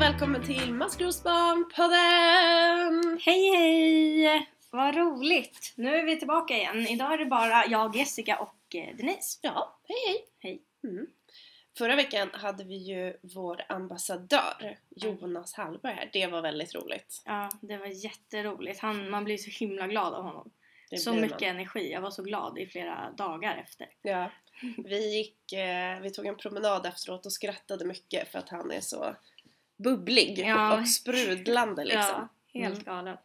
Och 0.00 0.04
välkommen 0.04 0.44
till 0.44 0.74
Maskrosbarnpodden! 0.74 3.20
Hej 3.20 3.56
hej! 3.56 4.46
Vad 4.70 4.94
roligt! 4.94 5.72
Nu 5.76 5.96
är 5.96 6.04
vi 6.04 6.18
tillbaka 6.18 6.56
igen. 6.56 6.86
Idag 6.86 7.12
är 7.12 7.18
det 7.18 7.26
bara 7.26 7.66
jag, 7.66 7.96
Jessica 7.96 8.38
och 8.38 8.74
eh, 8.74 8.96
Denise. 8.96 9.38
Ja, 9.42 9.80
hej 9.88 9.96
hej! 10.06 10.26
Hej. 10.38 10.62
Mm. 10.84 11.06
Förra 11.78 11.96
veckan 11.96 12.28
hade 12.32 12.64
vi 12.64 12.76
ju 12.76 13.16
vår 13.22 13.62
ambassadör 13.68 14.78
Jonas 14.90 15.54
Hallberg 15.54 15.94
här. 15.94 16.10
Det 16.12 16.26
var 16.26 16.42
väldigt 16.42 16.74
roligt. 16.74 17.22
Ja, 17.24 17.50
det 17.62 17.76
var 17.76 18.04
jätteroligt. 18.04 18.80
Han, 18.80 19.10
man 19.10 19.24
blir 19.24 19.36
så 19.36 19.64
himla 19.64 19.86
glad 19.86 20.14
av 20.14 20.24
honom. 20.24 20.50
Det 20.90 20.98
så 20.98 21.12
mycket 21.12 21.40
man. 21.40 21.50
energi. 21.50 21.92
Jag 21.92 22.00
var 22.00 22.10
så 22.10 22.22
glad 22.22 22.58
i 22.58 22.66
flera 22.66 23.10
dagar 23.10 23.56
efter. 23.56 23.88
Ja. 24.02 24.30
Vi 24.84 25.16
gick, 25.16 25.52
eh, 25.52 26.00
vi 26.00 26.10
tog 26.10 26.26
en 26.26 26.36
promenad 26.36 26.86
efteråt 26.86 27.26
och 27.26 27.32
skrattade 27.32 27.84
mycket 27.84 28.28
för 28.28 28.38
att 28.38 28.48
han 28.48 28.70
är 28.70 28.80
så 28.80 29.16
bubblig 29.82 30.38
Ja. 30.38 30.80
och 30.80 30.88
sprudlande 30.88 31.84
liksom. 31.84 32.28
Ja, 32.52 32.60
helt 32.60 32.74
Mm. 32.74 32.84
galen. 32.84 33.16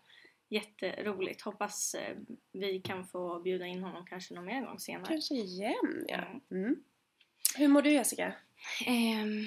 Jätteroligt. 0.49 1.41
Hoppas 1.41 1.95
eh, 1.95 2.15
vi 2.51 2.79
kan 2.79 3.05
få 3.05 3.39
bjuda 3.39 3.65
in 3.65 3.83
honom 3.83 4.05
kanske 4.05 4.33
någon 4.33 4.45
mer 4.45 4.61
gång 4.65 4.79
senare. 4.79 5.07
Kanske 5.07 5.35
igen 5.35 6.05
ja. 6.07 6.41
Mm. 6.51 6.75
Hur 7.57 7.67
mår 7.67 7.81
du 7.81 7.91
Jessica? 7.91 8.33
Ehm, 8.85 9.43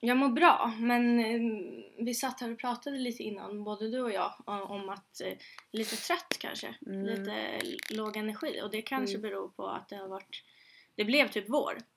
jag 0.00 0.16
mår 0.16 0.28
bra, 0.28 0.72
men 0.78 1.20
ehm, 1.20 1.82
vi 2.04 2.14
satt 2.14 2.40
här 2.40 2.52
och 2.52 2.58
pratade 2.58 2.98
lite 2.98 3.22
innan, 3.22 3.64
både 3.64 3.90
du 3.90 4.00
och 4.00 4.10
jag, 4.12 4.32
om 4.46 4.88
att 4.88 5.20
eh, 5.20 5.32
lite 5.72 5.96
trött 5.96 6.36
kanske. 6.40 6.74
Mm. 6.86 7.02
Lite 7.06 7.60
låg 7.90 8.16
energi 8.16 8.60
och 8.64 8.70
det 8.70 8.82
kanske 8.82 9.16
Mm. 9.16 9.30
beror 9.30 9.48
på 9.48 9.66
att 9.68 9.88
det 9.88 9.96
har 9.96 10.08
varit, 10.08 10.42
det 10.94 11.04
blev 11.04 11.28
typ 11.28 11.44
vår. 11.48 11.78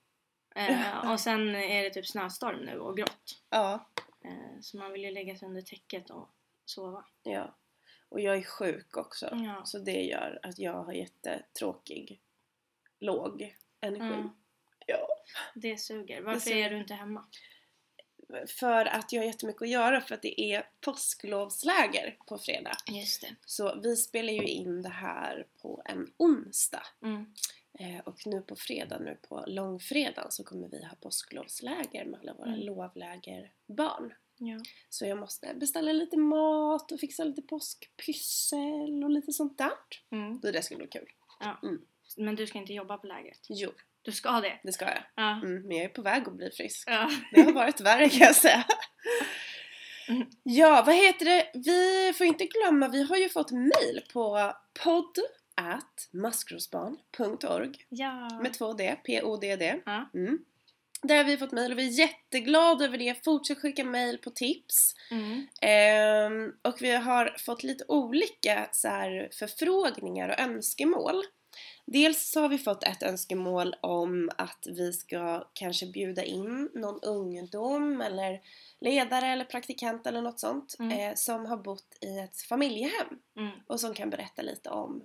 Eh, 0.56 1.12
och 1.12 1.20
sen 1.20 1.54
är 1.56 1.82
det 1.82 1.90
typ 1.90 2.06
snöstorm 2.06 2.58
nu 2.64 2.78
och 2.78 2.96
grått. 2.96 3.42
Ja. 3.50 3.86
Eh, 4.24 4.60
så 4.60 4.76
man 4.76 4.92
vill 4.92 5.04
ju 5.04 5.10
lägga 5.10 5.36
sig 5.36 5.48
under 5.48 5.62
täcket 5.62 6.10
och 6.10 6.28
sova. 6.64 7.04
Ja. 7.22 7.56
Och 8.08 8.20
jag 8.20 8.36
är 8.36 8.42
sjuk 8.42 8.96
också. 8.96 9.28
Ja. 9.32 9.62
Så 9.64 9.78
det 9.78 10.02
gör 10.02 10.38
att 10.42 10.58
jag 10.58 10.84
har 10.84 10.92
jättetråkig, 10.92 12.20
låg 13.00 13.56
energi. 13.80 14.14
Mm. 14.14 14.28
Ja. 14.86 15.06
Det 15.54 15.76
suger. 15.76 16.22
Varför 16.22 16.40
suger. 16.40 16.66
är 16.66 16.70
du 16.70 16.78
inte 16.78 16.94
hemma? 16.94 17.26
För 18.46 18.84
att 18.84 19.12
jag 19.12 19.20
har 19.20 19.26
jättemycket 19.26 19.62
att 19.62 19.68
göra 19.68 20.00
för 20.00 20.14
att 20.14 20.22
det 20.22 20.40
är 20.40 20.68
påsklovsläger 20.80 22.18
på 22.26 22.38
fredag. 22.38 22.76
Just 22.90 23.20
det. 23.20 23.36
Så 23.44 23.80
vi 23.82 23.96
spelar 23.96 24.32
ju 24.32 24.46
in 24.46 24.82
det 24.82 24.88
här 24.88 25.46
på 25.62 25.82
en 25.84 26.12
onsdag. 26.16 26.86
Mm. 27.02 27.34
Eh, 27.78 27.98
och 28.04 28.26
nu 28.26 28.40
på 28.42 28.56
fredag, 28.56 28.98
nu 28.98 29.16
på 29.28 29.44
långfredagen 29.46 30.30
så 30.30 30.44
kommer 30.44 30.68
vi 30.68 30.84
ha 30.84 30.94
påsklovsläger 31.00 32.04
med 32.04 32.20
alla 32.20 32.34
våra 32.34 32.48
Mm. 32.48 32.60
lovlägerbarn. 32.60 34.14
Ja. 34.38 34.58
Så 34.88 35.06
jag 35.06 35.18
måste 35.18 35.54
beställa 35.54 35.92
lite 35.92 36.16
mat 36.16 36.92
och 36.92 37.00
fixa 37.00 37.24
lite 37.24 37.42
påskpyssel 37.42 39.04
och 39.04 39.10
lite 39.10 39.32
sånt 39.32 39.58
där. 39.58 39.70
Mm. 40.10 40.40
Så 40.40 40.50
det 40.50 40.62
ska 40.62 40.76
bli 40.76 40.86
kul. 40.86 41.08
ja. 41.40 41.58
Mm. 41.62 41.80
Men 42.16 42.36
du 42.36 42.46
ska 42.46 42.58
inte 42.58 42.72
jobba 42.72 42.96
på 42.98 43.06
lägret? 43.06 43.40
Jo, 43.48 43.70
Du 44.02 44.12
ska 44.12 44.40
det? 44.40 44.60
det 44.62 44.72
ska 44.72 44.84
jag. 44.84 45.02
Ja. 45.14 45.30
Mm, 45.36 45.62
men 45.62 45.76
jag 45.76 45.84
är 45.84 45.88
på 45.88 46.02
väg 46.02 46.28
att 46.28 46.34
bli 46.36 46.50
frisk. 46.50 46.88
ja. 46.90 47.10
Det 47.34 47.42
har 47.42 47.52
varit 47.52 47.80
värre 47.80 48.08
kan 48.08 48.18
jag 48.20 48.36
säga. 48.36 48.64
Mm. 50.08 50.26
Ja, 50.42 50.82
vad 50.86 50.94
heter 50.94 51.24
det? 51.24 51.50
Vi 51.54 52.12
får 52.18 52.26
inte 52.26 52.46
glömma, 52.46 52.88
vi 52.88 53.02
har 53.02 53.16
ju 53.16 53.28
fått 53.28 53.50
mail 53.50 54.00
på 54.12 54.52
podd 54.84 55.18
at 55.54 56.08
maskrosbarn.org 56.12 57.74
ja. 57.88 58.38
med 58.42 58.52
två 58.54 58.72
D, 58.72 58.96
P-O-D-D. 59.06 59.80
Ja. 59.86 60.10
Mm. 60.14 60.38
Där 61.02 61.16
har 61.16 61.24
vi 61.24 61.36
fått 61.36 61.52
mail 61.52 61.72
och 61.72 61.78
vi 61.78 61.86
är 61.86 61.98
jätteglada 61.98 62.84
över 62.84 62.98
det. 62.98 63.24
Fortsätt 63.24 63.58
skicka 63.58 63.84
mail 63.84 64.18
på 64.18 64.30
tips. 64.30 64.94
Mm. 65.10 65.46
Ehm, 65.60 66.52
och 66.62 66.82
vi 66.82 66.94
har 66.94 67.36
fått 67.38 67.62
lite 67.62 67.84
olika 67.88 68.68
så 68.72 68.88
här, 68.88 69.28
förfrågningar 69.32 70.28
och 70.28 70.40
önskemål. 70.40 71.22
Dels 71.86 72.30
så 72.30 72.40
har 72.40 72.48
vi 72.48 72.58
fått 72.58 72.84
ett 72.84 73.02
önskemål 73.02 73.74
om 73.80 74.30
att 74.38 74.66
vi 74.70 74.92
ska 74.92 75.48
kanske 75.52 75.86
bjuda 75.86 76.24
in 76.24 76.70
någon 76.74 77.00
ungdom 77.02 78.00
eller 78.00 78.40
ledare 78.80 79.26
eller 79.26 79.44
praktikant 79.44 80.06
eller 80.06 80.22
något 80.22 80.40
sånt 80.40 80.76
Mm. 80.78 80.98
eh, 80.98 81.14
som 81.14 81.46
har 81.46 81.56
bott 81.56 81.98
i 82.00 82.18
ett 82.18 82.36
familjehem 82.40 83.06
Mm. 83.36 83.50
och 83.66 83.80
som 83.80 83.94
kan 83.94 84.10
berätta 84.10 84.42
lite 84.42 84.70
om 84.70 85.04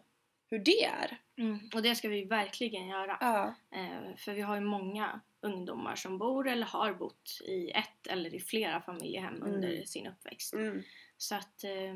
hur 0.50 0.60
det 0.60 0.84
är. 0.84 1.18
Mm. 1.38 1.60
Och 1.76 1.82
det 1.82 1.96
ska 1.96 2.10
vi 2.10 2.24
verkligen 2.26 2.88
göra. 2.88 3.18
Ja, 3.22 3.56
Eh, 3.78 4.16
för 4.18 4.34
vi 4.34 4.42
har 4.42 4.56
ju 4.56 4.62
många 4.62 5.22
ungdomar 5.42 5.96
som 5.96 6.18
bor 6.18 6.48
eller 6.48 6.66
har 6.66 6.94
bott 6.94 7.42
i 7.46 7.72
ett 7.72 8.08
eller 8.10 8.36
i 8.36 8.40
flera 8.40 8.82
familjehem 8.82 9.36
Mm. 9.36 9.54
under 9.54 9.84
sin 9.86 10.08
uppväxt. 10.08 10.54
mm, 10.54 10.84
Så 11.18 11.36
att 11.36 11.64
eh, 11.64 11.96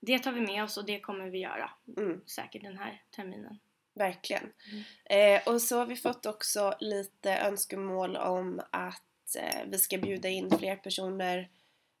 det 0.00 0.18
tar 0.18 0.32
vi 0.32 0.40
med 0.40 0.64
oss 0.64 0.76
och 0.76 0.84
det 0.86 1.00
kommer 1.00 1.30
vi 1.30 1.38
göra 1.38 1.70
mm, 1.96 2.20
säkert 2.26 2.62
den 2.62 2.78
här 2.78 3.02
terminen. 3.16 3.58
verkligen. 3.94 4.52
Mm. 4.72 5.36
Eh, 5.44 5.48
och 5.54 5.62
så 5.62 5.78
har 5.78 5.86
vi 5.86 5.96
fått 5.96 6.26
också 6.26 6.74
lite 6.80 7.36
önskemål 7.38 8.16
om 8.16 8.60
att 8.72 9.36
eh, 9.38 9.62
vi 9.66 9.78
ska 9.78 9.98
bjuda 9.98 10.28
in 10.28 10.58
fler 10.58 10.76
personer 10.76 11.48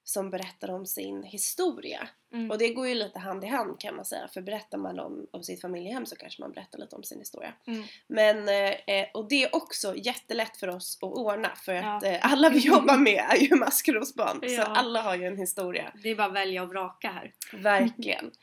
som 0.08 0.30
berättar 0.30 0.70
om 0.70 0.86
sin 0.86 1.22
historia. 1.22 2.08
Mm. 2.32 2.50
Och 2.50 2.58
det 2.58 2.68
går 2.68 2.88
ju 2.88 2.94
lite 2.94 3.18
hand 3.18 3.44
i 3.44 3.46
hand 3.46 3.80
kan 3.80 3.96
man 3.96 4.04
säga, 4.04 4.28
för 4.28 4.40
berättar 4.40 4.78
man 4.78 4.98
om, 5.00 5.26
om 5.30 5.42
sitt 5.42 5.60
familjehem 5.60 6.06
så 6.06 6.16
kanske 6.16 6.42
man 6.42 6.52
berättar 6.52 6.78
lite 6.78 6.96
om 6.96 7.02
sin 7.04 7.18
historia. 7.18 7.54
Mm. 7.66 7.82
Men, 8.06 8.48
eh, 8.48 9.06
och 9.14 9.28
det 9.28 9.44
är 9.44 9.54
också 9.54 9.94
jättelätt 9.96 10.56
för 10.56 10.68
oss 10.68 10.98
att 11.02 11.12
ordna 11.12 11.50
för 11.56 11.74
att 11.74 12.02
Ja. 12.02 12.08
eh, 12.08 12.32
alla 12.32 12.50
vi 12.50 12.58
jobbar 12.58 12.96
med 12.98 13.24
är 13.30 13.36
ju 13.36 13.54
maskrosbarn, 13.56 14.40
så 14.40 14.46
Ja. 14.54 14.64
alla 14.64 15.02
har 15.02 15.14
ju 15.16 15.24
en 15.24 15.38
historia. 15.38 15.92
Det 16.02 16.08
är 16.08 16.16
bara 16.16 16.26
att 16.26 16.34
välja 16.34 16.62
och 16.62 16.68
vraka 16.68 17.08
här. 17.10 17.32
Verkligen. 17.52 18.30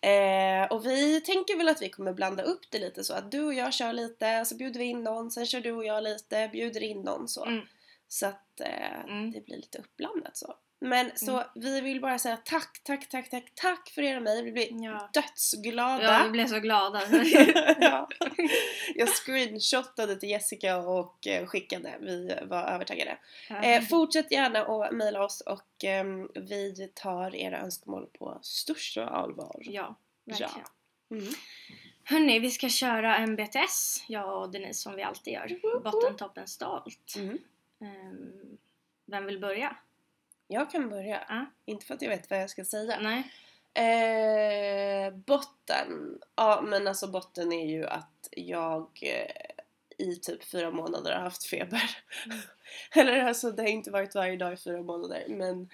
Eh, 0.00 0.64
och 0.72 0.86
vi 0.86 1.20
tänker 1.20 1.56
väl 1.56 1.68
att 1.68 1.82
vi 1.82 1.88
kommer 1.90 2.12
blanda 2.12 2.42
upp 2.42 2.60
det 2.70 2.78
lite 2.78 3.04
så 3.04 3.14
att 3.14 3.30
du 3.30 3.40
och 3.44 3.54
jag 3.54 3.72
kör 3.74 3.92
lite, 3.92 4.44
så 4.44 4.56
bjuder 4.56 4.78
vi 4.80 4.84
in 4.86 5.02
någon, 5.04 5.30
sen 5.30 5.46
kör 5.46 5.60
du 5.60 5.72
och 5.72 5.84
jag 5.84 6.02
lite, 6.02 6.48
bjuder 6.52 6.82
in 6.82 7.00
någon 7.02 7.28
så. 7.28 7.44
Mm. 7.44 7.66
Så 8.08 8.26
att 8.26 8.60
eh, 8.60 9.00
Mm. 9.08 9.32
det 9.32 9.40
blir 9.44 9.56
lite 9.56 9.78
uppblandat 9.78 10.36
så. 10.36 10.54
Men 10.80 11.10
så 11.14 11.44
vi 11.54 11.80
vill 11.80 12.00
bara 12.00 12.18
säga 12.18 12.36
tack, 12.36 12.80
tack, 12.82 13.08
tack, 13.08 13.30
tack, 13.30 13.52
tack 13.54 13.90
för 13.94 14.02
era 14.02 14.20
mejl. 14.20 14.44
Vi 14.44 14.52
blir 14.52 14.84
Ja. 14.84 15.10
dödsglada. 15.12 16.02
Ja, 16.02 16.24
vi 16.24 16.30
blev 16.30 16.46
så 16.46 16.60
glada. 16.60 17.02
ja. 17.80 18.08
Jag 18.94 19.08
screenshotade 19.08 20.16
till 20.16 20.28
Jessica 20.28 20.76
och 20.76 21.26
eh, 21.26 21.46
skickade. 21.46 21.94
Vi 22.00 22.34
var 22.42 22.62
övertaggade. 22.62 23.18
Eh, 23.62 23.82
fortsätt 23.82 24.32
gärna 24.32 24.58
att 24.62 24.92
mejla 24.92 25.24
oss 25.24 25.40
och 25.40 25.84
ehm, 25.84 26.28
vi 26.34 26.92
tar 26.94 27.34
era 27.36 27.58
önskemål 27.60 28.06
på 28.18 28.38
största 28.42 29.06
allvar. 29.06 29.56
ja, 29.60 29.96
verkligen. 30.24 30.66
Mm. 31.10 31.24
Hörni, 32.04 32.38
vi 32.38 32.50
ska 32.50 32.68
köra 32.68 33.16
en 33.16 33.36
BTS, 33.36 34.04
jag 34.08 34.42
och 34.42 34.50
Denise, 34.50 34.80
som 34.80 34.96
vi 34.96 35.02
alltid 35.02 35.32
gör. 35.32 35.80
Botten, 35.80 36.16
toppen, 36.16 36.46
stolt. 36.46 37.14
Mm. 37.16 37.38
Ehm, 37.80 38.58
vem 39.06 39.26
vill 39.26 39.38
börja? 39.40 39.76
Jag 40.48 40.70
kan 40.70 40.88
börja. 40.88 41.24
Ja. 41.28 41.46
Inte 41.64 41.86
för 41.86 41.94
att 41.94 42.02
jag 42.02 42.10
vet 42.10 42.30
vad 42.30 42.40
jag 42.40 42.50
ska 42.50 42.64
säga. 42.64 42.98
Nej? 43.00 43.24
Eh, 43.74 45.14
botten. 45.14 46.18
Ja 46.36 46.64
men 46.66 46.86
alltså 46.86 47.06
botten 47.06 47.52
är 47.52 47.66
ju 47.66 47.86
att 47.86 48.28
jag 48.30 48.88
eh, 49.02 50.06
i 50.06 50.16
typ 50.16 50.44
fyra 50.44 50.70
månader 50.70 51.14
har 51.14 51.22
haft 51.22 51.46
feber. 51.46 51.90
Mm. 52.26 52.38
Eller 52.94 53.24
alltså 53.24 53.50
det 53.50 53.62
har 53.62 53.68
inte 53.68 53.90
varit 53.90 54.14
varje 54.14 54.36
dag 54.36 54.52
i 54.52 54.56
fyra 54.56 54.82
månader 54.82 55.24
men 55.28 55.68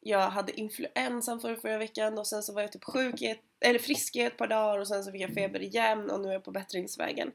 jag 0.00 0.30
hade 0.30 0.60
influensan 0.60 1.40
förra, 1.40 1.56
förra 1.56 1.78
veckan 1.78 2.18
och 2.18 2.26
sen 2.26 2.42
så 2.42 2.52
var 2.52 2.62
jag 2.62 2.72
typ 2.72 2.84
sjuk 2.84 3.22
i 3.22 3.26
ett, 3.26 3.42
eller 3.60 3.78
frisk 3.78 4.16
i 4.16 4.20
ett 4.20 4.36
par 4.36 4.46
dagar 4.46 4.78
och 4.78 4.88
sen 4.88 5.04
så 5.04 5.12
fick 5.12 5.20
jag 5.20 5.34
feber 5.34 5.62
igen 5.62 6.10
och 6.10 6.20
nu 6.20 6.28
är 6.28 6.32
jag 6.32 6.44
på 6.44 6.50
bättringsvägen. 6.50 7.32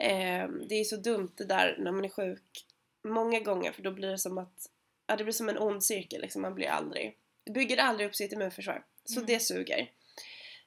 Eh, 0.00 0.48
det 0.68 0.74
är 0.74 0.84
så 0.84 0.96
dumt 0.96 1.32
det 1.36 1.44
där 1.44 1.76
när 1.78 1.92
man 1.92 2.04
är 2.04 2.08
sjuk 2.08 2.66
många 3.04 3.40
gånger 3.40 3.72
för 3.72 3.82
då 3.82 3.90
blir 3.90 4.10
det 4.10 4.18
som 4.18 4.38
att 4.38 4.70
ja, 5.08 5.16
det 5.16 5.24
blir 5.24 5.34
som 5.34 5.48
en 5.48 5.58
ond 5.58 5.84
cirkel 5.84 6.20
liksom, 6.20 6.42
man 6.42 6.54
blir 6.54 6.68
aldrig 6.68 7.16
bygger 7.50 7.76
aldrig 7.76 8.08
upp 8.08 8.16
sitt 8.16 8.32
immunförsvar. 8.32 8.84
Så 9.04 9.20
Mm. 9.20 9.26
det 9.26 9.40
suger. 9.40 9.90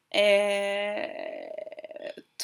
Eh, 0.10 1.10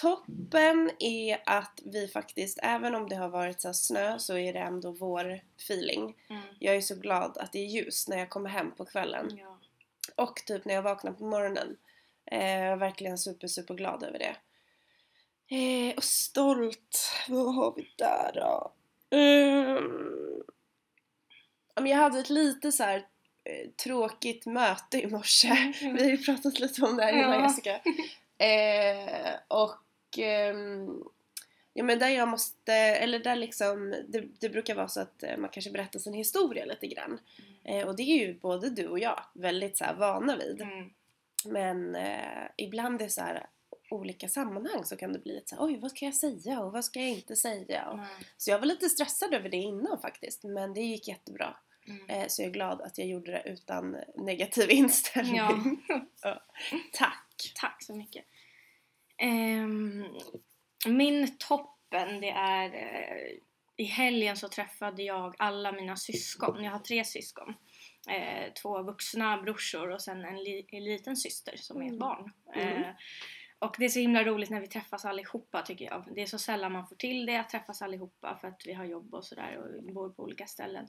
toppen 0.02 0.92
är 1.00 1.42
att 1.46 1.80
vi 1.86 2.08
faktiskt, 2.08 2.60
även 2.64 2.96
om 2.96 3.10
det 3.10 3.16
har 3.16 3.30
varit 3.30 3.62
så 3.62 3.74
snö 3.74 4.20
så 4.20 4.38
är 4.38 4.54
det 4.54 4.60
ändå 4.60 4.92
vår 4.92 5.42
feeling. 5.58 6.16
Mm. 6.30 6.42
Jag 6.60 6.76
är 6.76 6.82
så 6.82 6.96
glad 6.96 7.38
att 7.38 7.52
det 7.52 7.60
är 7.60 7.66
ljus 7.66 8.08
när 8.08 8.18
jag 8.18 8.30
kommer 8.30 8.50
hem 8.50 8.72
på 8.72 8.86
kvällen. 8.86 9.38
Ja. 9.38 9.58
Och 10.16 10.44
typ 10.46 10.66
när 10.66 10.74
jag 10.74 10.82
vaknar 10.82 11.12
på 11.12 11.24
morgonen. 11.24 11.78
Eh, 12.26 12.78
verkligen 12.78 13.18
super, 13.18 13.48
super 13.48 13.74
glad 13.74 14.04
över 14.04 14.20
det. 14.20 14.36
Eh, 15.56 15.96
och 15.96 16.04
stolt, 16.04 17.12
vad 17.28 17.56
har 17.56 17.74
vi 17.76 17.90
där 17.98 18.32
då? 18.36 18.74
Men 19.10 20.37
jag 21.86 21.98
hade 21.98 22.20
ett 22.20 22.30
lite 22.30 22.72
så 22.72 22.84
här 22.84 22.98
eh, 23.44 23.70
tråkigt 23.84 24.46
möte 24.46 25.02
i 25.02 25.08
morse. 25.08 25.48
Mm. 25.48 25.96
Vi 25.96 26.04
har 26.04 26.10
ju 26.10 26.18
pratat 26.18 26.60
lite 26.60 26.86
om 26.86 26.98
det 26.98 27.04
här 27.04 27.14
innan 27.14 27.34
Ja. 27.34 27.44
Jessica. 27.44 27.80
Eh, 28.40 29.36
och 29.48 30.18
ehm, 30.18 31.04
Ja 31.78 31.84
men 31.84 32.00
där 32.00 32.10
jag 32.10 32.28
måste, 32.28 32.74
eller 32.74 33.20
där 33.20 33.36
liksom, 33.36 33.96
det, 34.08 34.24
det 34.40 34.50
brukar 34.50 34.76
vara 34.76 34.88
så 34.88 35.02
att 35.02 35.24
eh, 35.24 35.38
man 35.38 35.50
kanske 35.50 35.72
berättar 35.72 36.00
sin 36.00 36.14
historia 36.14 36.66
lite 36.66 36.88
grann. 36.88 37.20
Eh, 37.64 37.88
och 37.88 37.96
det 37.96 38.04
är 38.04 38.28
ju 38.28 38.34
både 38.34 38.70
du 38.70 38.88
och 38.88 39.00
jag 39.00 39.24
väldigt 39.34 39.78
så 39.78 39.84
här 39.84 39.94
vana 39.94 40.38
vid. 40.38 40.62
Mm. 40.62 40.90
Men 41.46 41.96
eh, 41.96 42.48
ibland 42.58 43.02
i 43.02 43.10
så 43.10 43.22
här 43.22 43.46
olika 43.90 44.28
sammanhang 44.28 44.84
så 44.86 44.98
kan 44.98 45.14
det 45.14 45.20
bli 45.20 45.34
lite 45.34 45.48
så 45.50 45.56
här, 45.56 45.66
oj 45.66 45.80
vad 45.80 45.92
ska 45.92 46.06
jag 46.06 46.16
säga 46.16 46.60
och 46.60 46.72
vad 46.72 46.86
ska 46.86 47.00
jag 47.00 47.10
inte 47.10 47.36
säga? 47.36 47.90
Och, 47.90 48.00
så 48.38 48.52
jag 48.52 48.60
var 48.60 48.66
lite 48.66 48.90
stressad 48.90 49.34
över 49.34 49.50
det 49.50 49.58
innan 49.58 50.00
faktiskt 50.02 50.44
men 50.44 50.74
det 50.74 50.82
gick 50.82 51.08
jättebra. 51.08 51.58
Mm. 51.88 52.10
Eh, 52.10 52.28
så 52.28 52.42
jag 52.42 52.48
är 52.50 52.54
glad 52.54 52.82
att 52.82 52.98
jag 52.98 53.08
gjorde 53.08 53.32
det 53.32 53.44
utan 53.50 53.98
negativ 54.16 54.70
inställning. 54.72 55.36
Ja. 55.38 55.64
Ja. 56.22 56.44
Tack! 56.94 57.52
Tack 57.56 57.84
så 57.84 57.96
mycket. 57.96 58.26
Ehm, 59.18 60.06
min 60.88 61.38
toppen 61.38 62.22
det 62.22 62.30
är 62.30 62.66
eh, 62.76 63.38
i 63.78 63.84
helgen 63.84 64.38
så 64.38 64.50
träffade 64.50 65.04
jag 65.04 65.36
alla 65.40 65.72
mina 65.72 65.96
syskon. 65.96 66.64
Jag 66.64 66.72
har 66.72 66.80
tre 66.80 67.04
syskon. 67.06 67.54
Eh, 68.10 68.54
två 68.54 68.84
vuxna 68.84 69.42
brorsor 69.42 69.90
och 69.92 70.02
sen 70.02 70.26
en, 70.26 70.44
li- 70.44 70.68
en 70.72 70.84
liten 70.84 71.18
syster 71.18 71.58
som 71.58 71.78
är 71.82 71.86
ett 71.86 71.88
Mm. 71.88 72.00
barn. 72.00 72.34
Mm. 72.56 72.94
Och 73.60 73.76
det 73.80 73.86
är 73.86 73.90
så 73.90 74.00
himla 74.00 74.24
roligt 74.24 74.50
när 74.50 74.62
vi 74.62 74.68
träffas 74.68 75.06
allihopa 75.06 75.62
tycker 75.62 75.86
jag. 75.86 76.04
Det 76.16 76.22
är 76.22 76.26
så 76.26 76.40
sällan 76.40 76.72
man 76.72 76.88
får 76.88 76.96
till 76.96 77.26
det 77.26 77.38
att 77.38 77.50
träffas 77.50 77.82
allihopa 77.82 78.38
för 78.42 78.48
att 78.48 78.62
vi 78.66 78.74
har 78.74 78.86
jobb 78.86 79.14
och 79.14 79.26
sådär 79.26 79.58
och 79.58 79.84
bor 79.94 80.10
på 80.10 80.24
olika 80.24 80.48
ställen. 80.48 80.88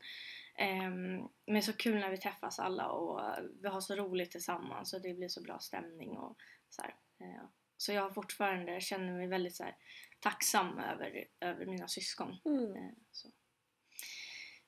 Um, 0.87 1.29
men 1.47 1.63
så 1.63 1.73
kul 1.73 1.99
när 2.01 2.11
vi 2.11 2.17
träffas 2.17 2.59
alla 2.59 2.89
och 2.89 3.21
vi 3.63 3.69
har 3.69 3.81
så 3.81 3.95
roligt 3.95 4.31
tillsammans 4.31 4.93
och 4.93 5.03
det 5.03 5.15
blir 5.15 5.29
så 5.29 5.43
bra 5.43 5.59
stämning 5.59 6.11
och 6.11 6.37
så 6.69 6.83
här. 6.83 6.95
Eh, 7.21 7.45
så 7.77 7.93
jag 7.93 8.15
fortfarande 8.15 8.81
känner 8.81 9.13
mig 9.13 9.27
väldigt 9.27 9.57
så 9.57 9.65
här, 9.65 9.77
tacksam 10.21 10.79
över, 10.79 11.25
över 11.41 11.67
mina 11.67 11.89
syskon. 11.89 12.37
Mm. 12.45 12.77
Eh, 12.77 12.93
så. 13.13 13.29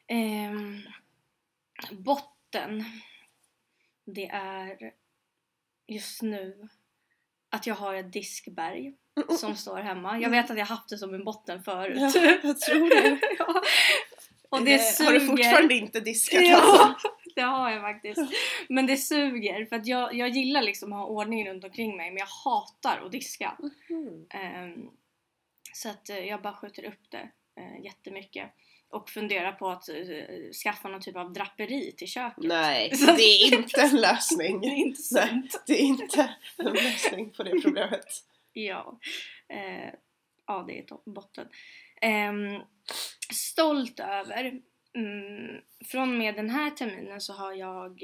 Ehm, 0.07 0.79
botten. 1.93 2.85
Det 4.05 4.27
är 4.29 4.93
just 5.87 6.23
nu 6.23 6.69
att 7.51 7.67
jag 7.67 7.75
har 7.75 7.95
ett 7.95 8.13
diskberg 8.13 8.95
som 9.39 9.57
står 9.57 9.77
hemma. 9.77 10.19
Jag 10.21 10.31
vet 10.31 10.51
att 10.51 10.59
jag 10.59 10.67
haft 10.67 10.89
det 10.89 10.99
som 10.99 11.15
en 11.15 11.25
botten 11.25 11.63
förut. 11.63 11.99
Ja, 12.15 12.21
jag 12.43 12.61
tror 12.61 12.89
det. 13.03 13.21
Ja. 13.39 13.63
Och 14.49 14.65
det 14.65 14.75
Eh, 14.75 15.07
Har 15.07 15.13
du 15.13 15.21
suger. 15.21 15.27
fortfarande 15.27 15.75
inte 15.75 16.01
diskat 16.01 16.43
Ja, 16.43 16.57
alltså? 16.57 17.09
det 17.35 17.41
har 17.43 17.71
jag 17.71 17.81
faktiskt. 17.83 18.21
Men 18.69 18.87
det 18.87 18.97
suger 18.97 19.67
för 19.67 19.77
att 19.77 19.87
jag, 19.87 20.15
jag 20.15 20.29
gillar 20.29 20.63
liksom 20.63 20.93
att 20.93 20.99
ha 20.99 21.07
ordning 21.07 21.49
runt 21.49 21.65
omkring 21.65 21.97
mig 21.97 22.11
men 22.11 22.19
jag 22.19 22.27
hatar 22.27 23.07
att 23.07 23.13
diska. 23.13 23.57
Mm. 23.91 24.27
Ehm, 24.31 24.91
så 25.75 25.89
att 25.89 26.11
eh, 26.11 26.19
jag 26.19 26.43
bara 26.43 26.55
skjuter 26.55 26.85
upp 26.85 27.11
det 27.11 27.31
uh, 27.61 27.85
jättemycket. 27.85 28.51
Och 28.91 29.11
funderar 29.11 29.53
på 29.53 29.69
att 29.69 29.89
eh, 29.89 29.97
skaffa 30.65 30.89
någon 30.89 31.01
typ 31.01 31.17
av 31.17 31.33
draperi 31.33 31.93
till 31.93 32.09
köket. 32.09 32.45
Nej, 32.45 32.91
det 33.17 33.23
är 33.23 33.55
inte 33.55 33.81
en 33.81 34.01
lösning. 34.01 34.61
Det 34.61 34.67
är 34.67 34.77
inte 34.77 35.03
Nej, 35.13 35.49
det 35.67 35.73
är 35.73 35.85
inte 35.85 36.35
en 36.57 36.73
lösning 36.73 37.31
på 37.31 37.43
det 37.43 37.61
problemet. 37.63 38.07
Ja. 38.53 38.99
Eh, 39.49 39.95
ja, 40.47 40.65
det 40.67 40.79
är 40.79 41.11
botten. 41.11 41.49
Ehm, 42.01 42.61
stolt 43.33 44.01
över. 44.01 44.61
Mm, 44.93 45.61
från 45.85 46.03
och 46.13 46.19
med 46.19 46.35
den 46.35 46.51
här 46.51 46.71
terminen 46.71 47.21
så 47.21 47.33
har 47.33 47.53
jag 47.53 48.03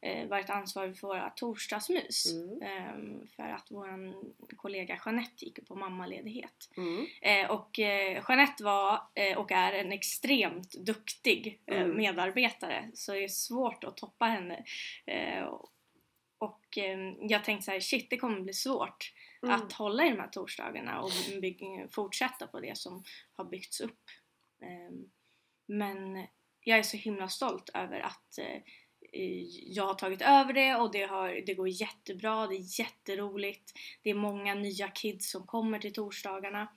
eh, 0.00 0.28
varit 0.28 0.50
ansvarig 0.50 0.96
för 0.98 1.08
våra 1.08 1.30
torsdagsmys. 1.30 2.32
Mm. 2.32 2.62
Ehm, 2.62 3.26
för 3.36 3.42
att 3.42 3.66
vår 3.70 4.14
kollega 4.56 5.00
Jeanette 5.04 5.44
gick 5.44 5.68
på 5.68 5.74
mammaledighet. 5.74 6.70
Mm. 6.76 7.06
Eh, 7.22 7.50
och 7.50 7.78
eh, 7.78 8.24
Jeanette 8.28 8.64
var 8.64 9.00
eh, 9.14 9.38
och 9.38 9.52
är 9.52 9.72
en 9.72 9.92
extremt 9.92 10.72
duktig 10.72 11.60
eh, 11.66 11.82
Mm. 11.82 11.96
medarbetare 11.96 12.90
så 12.94 13.12
det 13.12 13.24
är 13.24 13.28
svårt 13.28 13.84
att 13.84 13.96
toppa 13.96 14.24
henne. 14.24 14.64
Eh, 15.06 15.44
och 16.38 16.78
eh, 16.78 16.98
jag 17.20 17.44
tänkte 17.44 17.64
så 17.64 17.70
här, 17.70 17.80
shit 17.80 18.10
det 18.10 18.16
kommer 18.16 18.40
bli 18.40 18.52
svårt 18.52 19.12
Mm. 19.42 19.54
att 19.54 19.72
hålla 19.72 20.06
i 20.06 20.10
de 20.10 20.20
här 20.20 20.28
torsdagarna 20.28 21.00
och 21.00 21.10
fortsätta 21.90 22.46
på 22.46 22.60
det 22.60 22.78
som 22.78 23.04
har 23.36 23.44
byggts 23.44 23.80
upp. 23.80 24.00
Men 25.68 26.26
jag 26.60 26.78
är 26.78 26.82
så 26.82 26.96
himla 26.96 27.28
stolt 27.28 27.70
över 27.74 28.00
att 28.00 28.38
eh, 28.38 28.62
jag 29.66 29.86
har 29.86 29.94
tagit 29.94 30.22
över 30.22 30.52
det 30.52 30.74
och 30.74 30.92
det, 30.92 31.02
har, 31.04 31.42
det 31.46 31.54
går 31.54 31.68
jättebra, 31.68 32.46
det 32.46 32.54
är 32.54 32.80
jätteroligt. 32.80 33.72
Det 34.02 34.10
är 34.10 34.14
många 34.14 34.54
nya 34.54 34.88
kids 34.88 35.30
som 35.30 35.46
kommer 35.46 35.78
till 35.78 35.92
torsdagarna. 35.92 36.68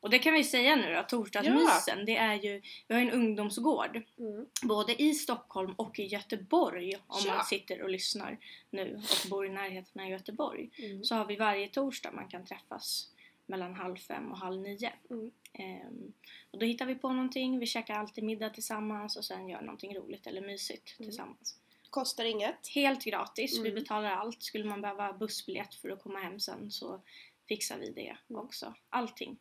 Och 0.00 0.10
det 0.10 0.18
kan 0.18 0.34
vi 0.34 0.44
säga 0.44 0.76
nu 0.76 0.94
då, 0.94 1.02
torsdagsmysen, 1.02 2.04
det 2.06 2.16
är 2.16 2.34
ju, 2.34 2.62
vi 2.88 2.94
har 2.94 3.00
ju 3.02 3.08
en 3.08 3.14
ungdomsgård 3.14 4.02
Mm. 4.18 4.46
både 4.62 5.02
i 5.02 5.14
Stockholm 5.14 5.72
och 5.76 5.98
i 5.98 6.06
Göteborg 6.06 6.94
om 7.06 7.22
Ja. 7.26 7.34
man 7.34 7.44
sitter 7.44 7.82
och 7.82 7.88
lyssnar 7.90 8.38
nu 8.70 8.94
och 9.24 9.30
bor 9.30 9.46
i 9.46 9.50
närheten 9.50 10.02
av 10.02 10.08
Göteborg 10.08 10.70
Mm. 10.78 11.04
så 11.04 11.14
har 11.14 11.24
vi 11.24 11.36
varje 11.36 11.68
torsdag 11.68 12.12
man 12.12 12.28
kan 12.28 12.46
träffas 12.46 13.08
mellan 13.48 13.74
halv 13.74 13.96
fem 13.96 14.32
och 14.32 14.38
halv 14.38 14.60
nio. 14.60 14.92
Mm. 15.10 15.30
Ehm, 15.52 16.12
och 16.50 16.58
då 16.58 16.66
hittar 16.66 16.86
vi 16.86 16.94
på 16.94 17.12
någonting, 17.12 17.58
vi 17.58 17.66
käkar 17.66 17.94
alltid 17.94 18.24
middag 18.24 18.50
tillsammans 18.50 19.16
och 19.16 19.24
sen 19.24 19.48
gör 19.48 19.60
någonting 19.60 19.96
roligt 19.96 20.26
eller 20.26 20.40
mysigt 20.40 20.96
Mm. 20.98 21.08
tillsammans. 21.10 21.60
Kostar 21.90 22.24
inget. 22.24 22.68
Helt 22.74 23.04
gratis, 23.04 23.56
vi 23.58 23.68
Mm. 23.68 23.74
betalar 23.74 24.10
allt. 24.10 24.42
Skulle 24.42 24.64
man 24.64 24.80
behöva 24.80 25.12
bussbiljett 25.12 25.74
för 25.74 25.88
att 25.90 26.02
komma 26.02 26.18
hem 26.18 26.40
sen 26.40 26.70
så 26.70 27.00
fixar 27.48 27.78
vi 27.78 27.90
det 27.90 28.16
Mm. 28.30 28.42
också. 28.42 28.74
Allting. 28.90 29.38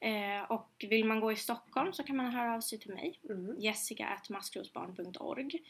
Eh, 0.00 0.42
och 0.42 0.70
vill 0.90 1.04
man 1.04 1.20
gå 1.20 1.32
i 1.32 1.36
Stockholm 1.36 1.92
så 1.92 2.02
kan 2.02 2.16
man 2.16 2.32
höra 2.32 2.54
av 2.54 2.60
sig 2.60 2.78
till 2.78 2.94
mig 2.94 3.20
Mm. 3.30 3.60
jessica.maskrosbarn.org 3.60 5.62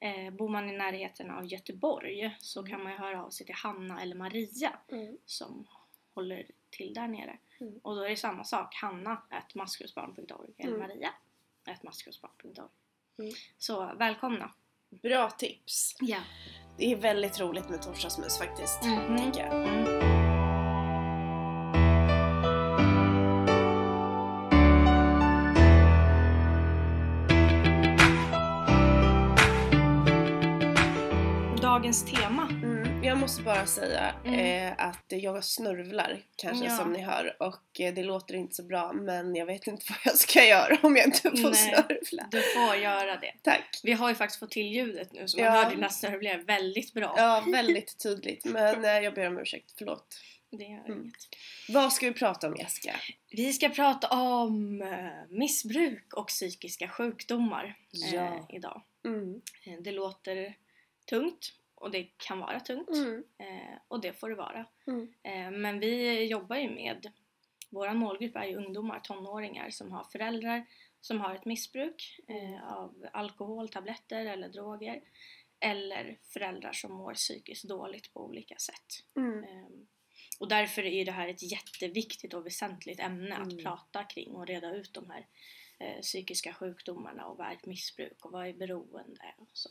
eh, 0.00 0.30
Bor 0.34 0.48
man 0.48 0.70
i 0.70 0.76
närheten 0.76 1.30
av 1.30 1.46
Göteborg 1.46 2.36
så 2.38 2.62
kan 2.62 2.82
man 2.82 2.92
ju 2.92 2.98
höra 2.98 3.24
av 3.24 3.30
sig 3.30 3.46
till 3.46 3.54
Hanna 3.54 4.02
eller 4.02 4.16
Maria 4.16 4.78
Mm. 4.88 5.16
som 5.26 5.66
håller 6.14 6.46
till 6.76 6.94
där 6.94 7.08
nere. 7.08 7.38
Mm. 7.60 7.78
Och 7.82 7.96
då 7.96 8.02
är 8.02 8.08
det 8.10 8.16
samma 8.16 8.44
sak, 8.44 8.74
hanna.maskrosbarn.org 8.74 10.50
eller 10.58 10.74
Mm. 10.76 10.88
maria.maskrosbarn.org 10.88 12.68
Mm. 13.18 13.32
Så 13.58 13.92
välkomna! 13.98 14.52
Bra 15.02 15.30
tips. 15.30 15.96
Ja. 16.00 16.18
Det 16.78 16.92
är 16.92 16.96
väldigt 16.96 17.40
roligt 17.40 17.68
med 17.68 17.82
torsdagsmys 17.82 18.38
faktiskt. 18.38 18.82
Mhm. 18.84 19.16
Tycker 19.16 19.40
jag. 19.46 19.68
Mm. 19.68 19.86
Dagens 31.62 32.04
tema. 32.04 32.25
Måste 33.26 33.42
bara 33.42 33.66
säga 33.66 34.14
Mm. 34.24 34.40
eh, 34.72 34.86
att 34.88 35.04
jag 35.08 35.44
snörvlar 35.44 36.22
kanske 36.36 36.64
Ja. 36.66 36.76
som 36.76 36.92
ni 36.92 37.02
hör 37.02 37.36
och 37.42 37.80
eh, 37.80 37.94
det 37.94 38.02
låter 38.02 38.34
inte 38.34 38.54
så 38.54 38.62
bra 38.62 38.92
men 38.92 39.34
jag 39.36 39.46
vet 39.46 39.66
inte 39.66 39.84
vad 39.90 39.98
jag 40.04 40.16
ska 40.16 40.44
göra 40.44 40.78
om 40.82 40.96
jag 40.96 41.06
inte 41.06 41.20
får 41.20 41.30
Nej. 41.50 41.54
snörvla. 41.54 42.28
Du 42.30 42.42
får 42.42 42.76
göra 42.76 43.16
det. 43.16 43.32
Tack! 43.42 43.80
Vi 43.82 43.92
har 43.92 44.08
ju 44.08 44.14
faktiskt 44.14 44.40
fått 44.40 44.50
till 44.50 44.66
ljudet 44.66 45.12
nu 45.12 45.28
så 45.28 45.38
man 45.38 45.46
Ja. 45.46 45.52
hör 45.52 45.70
dina 45.70 45.88
snörvlingar 45.88 46.38
väldigt 46.38 46.92
bra. 46.94 47.14
Ja, 47.16 47.44
väldigt 47.52 47.98
tydligt 48.02 48.44
men 48.44 48.84
eh, 48.84 48.90
jag 48.90 49.14
ber 49.14 49.26
om 49.26 49.38
ursäkt, 49.38 49.72
förlåt. 49.78 50.18
Det 50.50 50.64
gör 50.64 50.84
Mm. 50.84 51.02
inget. 51.02 51.14
Vad 51.68 51.92
ska 51.92 52.06
vi 52.06 52.12
prata 52.12 52.46
om 52.48 52.56
Jessica? 52.56 52.96
Vi 53.30 53.52
ska 53.52 53.68
prata 53.68 54.08
om 54.08 54.82
eh, 54.82 55.08
missbruk 55.30 56.14
och 56.14 56.28
psykiska 56.28 56.88
sjukdomar 56.88 57.64
eh, 58.04 58.14
Ja. 58.14 58.48
idag. 58.52 58.82
Mm. 59.04 59.40
Eh, 59.66 59.72
Det 59.82 59.92
låter 59.92 60.54
tungt 61.08 61.52
och 61.76 61.90
det 61.90 62.04
kan 62.16 62.38
vara 62.38 62.60
tungt 62.60 62.88
Mm. 62.88 63.24
eh, 63.38 63.78
och 63.88 64.00
det 64.00 64.12
får 64.12 64.28
det 64.28 64.34
vara. 64.34 64.66
Mm. 64.86 65.12
Eh, 65.22 65.50
men 65.50 65.80
vi 65.80 66.24
jobbar 66.24 66.56
ju 66.56 66.70
med, 66.70 67.12
vår 67.70 67.90
målgrupp 67.94 68.36
är 68.36 68.44
ju 68.44 68.56
ungdomar, 68.56 69.00
tonåringar 69.00 69.70
som 69.70 69.92
har 69.92 70.04
föräldrar 70.04 70.66
som 71.00 71.20
har 71.20 71.34
ett 71.34 71.44
missbruk 71.44 72.20
eh, 72.28 72.72
av 72.72 73.06
alkohol, 73.12 73.68
tabletter 73.68 74.26
eller 74.26 74.48
droger. 74.48 75.00
Eller 75.60 76.18
föräldrar 76.22 76.72
som 76.72 76.92
mår 76.92 77.14
psykiskt 77.14 77.64
dåligt 77.64 78.12
på 78.12 78.24
olika 78.24 78.56
sätt. 78.56 79.02
Mm. 79.16 79.44
Ehm, 79.44 79.86
Och 80.40 80.48
därför 80.48 80.82
är 80.84 81.04
det 81.04 81.12
här 81.12 81.28
ett 81.28 81.42
jätteviktigt 81.52 82.34
och 82.34 82.46
väsentligt 82.46 83.00
ämne 83.00 83.36
att 83.36 83.52
Mm. 83.52 83.64
prata 83.64 84.04
kring 84.04 84.30
och 84.34 84.46
reda 84.46 84.74
ut 84.74 84.92
de 84.94 85.10
här 85.10 85.26
eh, 85.78 86.00
psykiska 86.00 86.54
sjukdomarna 86.54 87.26
och 87.26 87.36
vad 87.38 87.46
är 87.46 87.52
ett 87.52 87.66
missbruk 87.66 88.24
och 88.24 88.32
vad 88.32 88.46
är 88.48 88.52
beroende 88.52 89.34
och 89.38 89.48
så. 89.52 89.68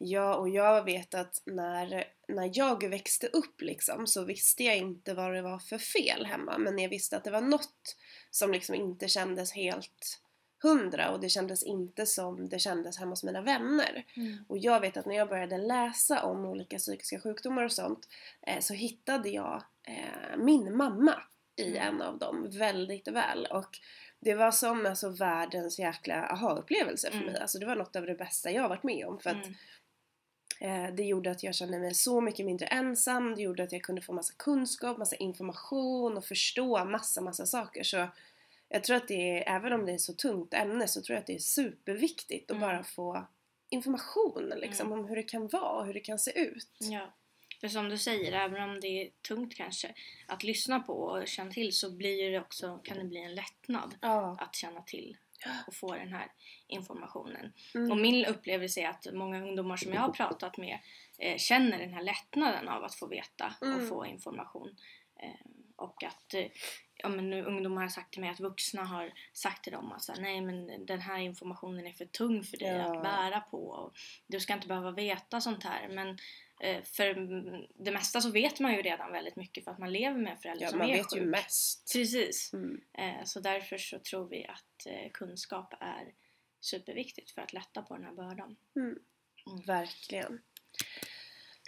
Mm. 0.00 0.10
Ja, 0.12 0.36
och 0.36 0.48
jag 0.48 0.84
vet 0.84 1.14
att 1.14 1.42
när, 1.46 2.04
när 2.28 2.50
jag 2.54 2.88
växte 2.88 3.26
upp 3.26 3.60
liksom 3.60 4.06
så 4.06 4.24
visste 4.24 4.64
jag 4.64 4.76
inte 4.76 5.14
vad 5.14 5.34
det 5.34 5.42
var 5.42 5.58
för 5.58 5.78
fel 5.78 6.26
hemma. 6.26 6.58
Men 6.58 6.78
jag 6.78 6.88
visste 6.88 7.16
att 7.16 7.24
det 7.24 7.30
var 7.30 7.40
något 7.40 7.96
som 8.30 8.52
liksom 8.52 8.74
inte 8.74 9.08
kändes 9.08 9.52
helt 9.52 10.20
hundra 10.62 11.10
och 11.10 11.20
det 11.20 11.28
kändes 11.28 11.62
inte 11.62 12.06
som 12.06 12.48
det 12.48 12.58
kändes 12.58 12.98
hemma 12.98 13.12
hos 13.12 13.24
mina 13.24 13.42
vänner. 13.42 14.04
Och 14.48 14.58
jag 14.58 14.80
vet 14.80 14.96
att 14.96 15.06
när 15.06 15.16
jag 15.16 15.28
började 15.28 15.58
läsa 15.58 16.22
om 16.22 16.44
olika 16.44 16.78
psykiska 16.78 17.20
sjukdomar 17.20 17.62
och 17.62 17.72
sånt 17.72 18.08
eh, 18.46 18.60
så 18.60 18.74
hittade 18.74 19.28
jag 19.28 19.62
eh, 19.82 20.36
min 20.38 20.76
mamma 20.76 21.22
i 21.60 21.76
en 21.76 22.02
av 22.02 22.18
dem 22.18 22.48
väldigt 22.50 23.08
väl 23.08 23.46
och 23.46 23.78
det 24.20 24.34
var 24.34 24.50
som 24.50 24.86
alltså 24.86 25.08
världens 25.08 25.78
jäkla 25.78 26.14
aha-upplevelse 26.28 27.10
för 27.10 27.16
Mm. 27.18 27.32
mig. 27.32 27.40
Alltså 27.40 27.58
det 27.58 27.66
var 27.66 27.76
något 27.76 27.96
av 27.96 28.06
det 28.06 28.14
bästa 28.14 28.50
jag 28.50 28.68
varit 28.68 28.82
med 28.82 29.06
om 29.06 29.18
för 29.18 29.30
att 29.30 29.36
Mm. 29.46 29.54
Eh, 30.60 30.94
det 30.94 31.02
gjorde 31.04 31.30
att 31.30 31.42
jag 31.42 31.54
kände 31.54 31.78
mig 31.78 31.94
så 31.94 32.20
mycket 32.20 32.46
mindre 32.46 32.66
ensam, 32.66 33.34
det 33.34 33.42
gjorde 33.42 33.62
att 33.62 33.72
jag 33.72 33.82
kunde 33.82 34.02
få 34.02 34.12
massa 34.12 34.34
kunskap, 34.36 34.98
massa 34.98 35.16
information 35.16 36.16
och 36.16 36.24
förstå 36.24 36.84
massa, 36.84 37.20
massa 37.20 37.46
saker. 37.46 37.82
Så 37.82 38.08
jag 38.68 38.84
tror 38.84 38.96
att 38.96 39.08
det 39.08 39.38
är, 39.48 39.56
även 39.56 39.72
om 39.72 39.86
det 39.86 39.92
är 39.92 39.98
så 39.98 40.12
tungt 40.12 40.54
ämne, 40.54 40.88
så 40.88 41.02
tror 41.02 41.14
jag 41.14 41.20
att 41.20 41.26
det 41.26 41.34
är 41.34 41.38
superviktigt 41.38 42.50
att 42.50 42.56
Mm. 42.56 42.68
bara 42.68 42.84
få 42.84 43.26
information 43.70 44.52
liksom 44.56 44.86
Mm. 44.86 44.98
om 45.00 45.06
hur 45.08 45.16
det 45.16 45.22
kan 45.22 45.48
vara 45.48 45.78
och 45.80 45.86
hur 45.86 45.94
det 45.94 46.00
kan 46.00 46.18
se 46.18 46.40
ut. 46.40 46.68
Ja. 46.78 47.12
För 47.60 47.68
som 47.68 47.88
du 47.88 47.98
säger, 47.98 48.32
även 48.32 48.70
om 48.70 48.80
det 48.80 48.86
är 48.88 49.10
tungt 49.28 49.56
kanske 49.56 49.94
att 50.26 50.42
lyssna 50.42 50.80
på 50.80 50.92
och 50.92 51.28
känna 51.28 51.50
till 51.50 51.72
så 51.72 51.90
blir 51.90 52.30
det 52.30 52.40
också, 52.40 52.78
kan 52.84 52.98
det 52.98 53.04
bli 53.04 53.22
en 53.24 53.34
lättnad 53.34 53.94
Ja. 54.00 54.36
att 54.40 54.54
känna 54.54 54.82
till 54.82 55.16
och 55.66 55.74
få 55.74 55.94
den 55.94 56.12
här 56.12 56.32
informationen. 56.66 57.52
Mm. 57.74 57.90
Och 57.90 57.98
min 57.98 58.24
upplevelse 58.26 58.80
är 58.80 58.88
att 58.88 59.06
många 59.12 59.42
ungdomar 59.42 59.76
som 59.76 59.92
jag 59.92 60.00
har 60.00 60.12
pratat 60.12 60.56
med 60.56 60.78
eh, 61.18 61.36
känner 61.36 61.78
den 61.78 61.92
här 61.94 62.02
lättnaden 62.02 62.68
av 62.68 62.84
att 62.84 62.94
få 62.94 63.06
veta 63.06 63.54
och 63.60 63.66
Mm. 63.66 63.88
få 63.88 64.06
information. 64.06 64.76
Eh, 65.22 65.46
och 65.76 66.04
att 66.04 66.34
eh, 66.34 66.46
ja, 66.96 67.08
men 67.08 67.30
nu, 67.30 67.44
ungdomar 67.44 67.82
har 67.82 67.88
sagt 67.88 68.12
till 68.12 68.20
mig 68.20 68.30
att 68.30 68.40
vuxna 68.40 68.84
har 68.84 69.12
sagt 69.32 69.64
till 69.64 69.72
dem 69.72 69.92
att 69.92 70.02
så 70.02 70.12
här, 70.12 70.20
nej 70.20 70.40
men 70.40 70.86
den 70.86 71.00
här 71.00 71.18
informationen 71.18 71.86
är 71.86 71.92
för 71.92 72.04
tung 72.06 72.42
för 72.44 72.56
dig 72.56 72.68
Ja. 72.76 72.96
att 72.96 73.02
bära 73.02 73.40
på 73.40 73.66
och 73.68 73.92
du 74.26 74.40
ska 74.40 74.52
inte 74.52 74.68
behöva 74.68 74.90
veta 74.90 75.40
sånt 75.40 75.64
här. 75.64 75.88
Men 75.88 76.18
för 76.84 77.14
det 77.84 77.90
mesta 77.90 78.20
så 78.20 78.30
vet 78.30 78.60
man 78.60 78.72
ju 78.74 78.82
redan 78.82 79.12
väldigt 79.12 79.36
mycket 79.36 79.64
för 79.64 79.70
att 79.70 79.78
man 79.78 79.92
lever 79.92 80.18
med 80.18 80.32
en 80.32 80.38
förälder 80.38 80.64
Ja, 80.64 80.70
som 80.70 80.78
man 80.78 80.90
är 80.90 80.96
vet 80.96 81.16
ju 81.16 81.20
sjuk. 81.20 81.28
mest. 81.28 81.92
Precis. 81.92 82.52
Mm. 82.52 82.80
Eh, 82.92 83.24
Så 83.24 83.40
därför 83.40 83.78
så 83.78 83.98
tror 83.98 84.28
vi 84.28 84.46
att 84.46 84.86
eh, 84.86 85.10
kunskap 85.12 85.74
är 85.80 86.12
superviktigt 86.60 87.30
för 87.30 87.42
att 87.42 87.52
lätta 87.52 87.82
på 87.82 87.94
den 87.94 88.04
här 88.04 88.12
bördan. 88.12 88.56
Verkligen. 89.66 90.40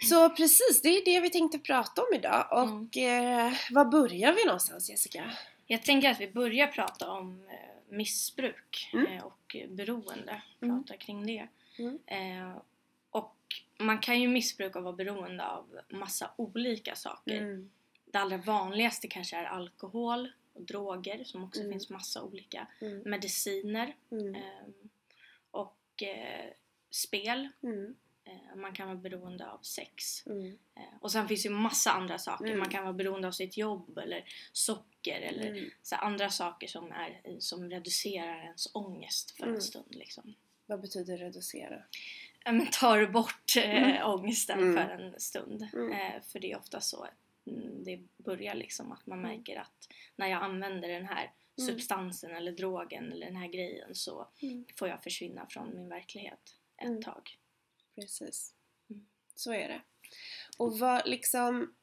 Så 0.09 0.29
precis, 0.29 0.81
det 0.83 0.89
är 0.89 1.05
det 1.05 1.19
vi 1.19 1.29
tänkte 1.29 1.59
prata 1.59 2.01
om 2.01 2.07
idag. 2.15 2.47
Och 2.51 2.97
eh, 2.97 3.53
var 3.71 3.85
börjar 3.85 4.33
vi 4.33 4.45
någonstans 4.45 4.89
Jessica? 4.89 5.31
Jag 5.67 5.83
tänker 5.83 6.09
att 6.11 6.19
vi 6.21 6.31
börjar 6.31 6.67
prata 6.67 7.09
om 7.11 7.47
eh, 7.49 7.95
missbruk 7.95 8.89
Mm. 8.93 9.05
eh, 9.07 9.23
och 9.23 9.55
beroende. 9.69 10.41
Mm. 10.61 10.83
Prata 10.83 10.97
kring 10.97 11.25
det. 11.25 11.47
Mm. 11.79 11.99
Eh, 12.07 12.57
Och 13.13 13.35
man 13.79 13.99
kan 13.99 14.21
ju 14.21 14.27
missbruka 14.27 14.79
och 14.79 14.85
vara 14.85 14.95
beroende 14.95 15.45
av 15.47 15.79
massa 15.89 16.31
olika 16.37 16.95
saker. 16.95 17.37
Mm. 17.37 17.71
Det 18.05 18.17
allra 18.19 18.37
vanligaste 18.37 19.07
kanske 19.07 19.35
är 19.37 19.43
alkohol 19.45 20.31
och 20.53 20.61
droger 20.61 21.23
som 21.23 21.43
också 21.43 21.59
Mm. 21.59 21.71
finns 21.71 21.89
massa 21.89 22.23
olika. 22.23 22.67
Mm. 22.81 22.99
Mediciner 23.09 23.95
eh, 24.11 24.67
och 25.51 26.03
eh, 26.03 26.49
spel. 26.89 27.49
Mm. 27.63 27.95
Eh, 28.25 28.55
Man 28.55 28.73
kan 28.73 28.87
vara 28.87 28.97
beroende 28.97 29.47
av 29.51 29.59
sex. 29.61 30.25
Mm. 30.27 30.57
Eh, 30.75 30.81
Och 31.01 31.11
sen 31.11 31.27
finns 31.27 31.45
ju 31.45 31.49
massa 31.49 31.91
andra 31.91 32.17
saker. 32.19 32.55
Man 32.55 32.69
kan 32.69 32.83
vara 32.83 32.93
beroende 32.93 33.27
av 33.27 33.31
sitt 33.31 33.57
jobb 33.57 33.97
eller 33.97 34.25
socker 34.51 35.21
eller 35.21 35.69
så 35.81 35.95
andra 35.95 36.29
saker 36.29 36.67
som, 36.67 36.91
är, 36.91 37.21
som 37.39 37.69
reducerar 37.69 38.43
ens 38.43 38.67
ångest 38.73 39.31
för 39.31 39.47
en 39.47 39.61
stund. 39.61 39.95
Liksom. 39.95 40.33
Vad 40.65 40.81
betyder 40.81 41.17
reducera? 41.17 41.83
Men 42.45 42.67
tar 42.71 43.05
bort 43.05 43.55
eh, 43.57 43.83
Mm. 43.83 44.09
ångesten 44.09 44.59
Mm. 44.59 44.73
för 44.73 44.93
en 44.93 45.19
stund. 45.19 45.67
Mm. 45.73 45.91
Eh, 45.91 46.21
för 46.21 46.39
det 46.39 46.51
är 46.51 46.57
ofta 46.57 46.81
så 46.81 47.03
att 47.03 47.47
mm, 47.47 47.83
det 47.83 47.99
börjar 48.23 48.55
liksom 48.55 48.91
att 48.91 49.05
man 49.07 49.21
märker 49.21 49.59
att 49.59 49.87
när 50.15 50.27
jag 50.27 50.43
använder 50.43 50.87
den 50.89 51.05
här 51.05 51.31
substansen 51.65 52.31
eller 52.35 52.51
drogen 52.51 53.11
eller 53.11 53.25
den 53.25 53.35
här 53.35 53.47
grejen 53.47 53.95
så 53.95 54.27
får 54.79 54.87
jag 54.87 55.03
försvinna 55.03 55.45
från 55.49 55.75
min 55.75 55.89
verklighet 55.89 56.55
ett 56.77 57.01
tag. 57.01 57.37
Precis. 57.95 58.53
Så 59.35 59.53
är 59.53 59.67
det. 59.67 59.81
Och 60.57 60.79
vad 60.79 61.07
liksom, 61.07 61.75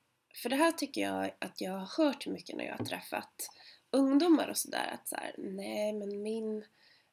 för 0.43 0.49
det 0.49 0.57
här 0.57 0.73
tycker 0.73 1.01
jag 1.01 1.31
att 1.39 1.61
jag 1.61 1.73
har 1.73 2.05
hört 2.05 2.27
mycket 2.27 2.57
när 2.57 2.65
jag 2.65 2.77
har 2.77 2.85
träffat 2.85 3.51
ungdomar 3.91 4.49
och 4.49 4.57
sådär 4.57 4.91
att 4.95 5.09
så 5.09 5.17
här, 5.17 5.35
nej 5.39 5.93
men 5.93 6.23
min, 6.23 6.65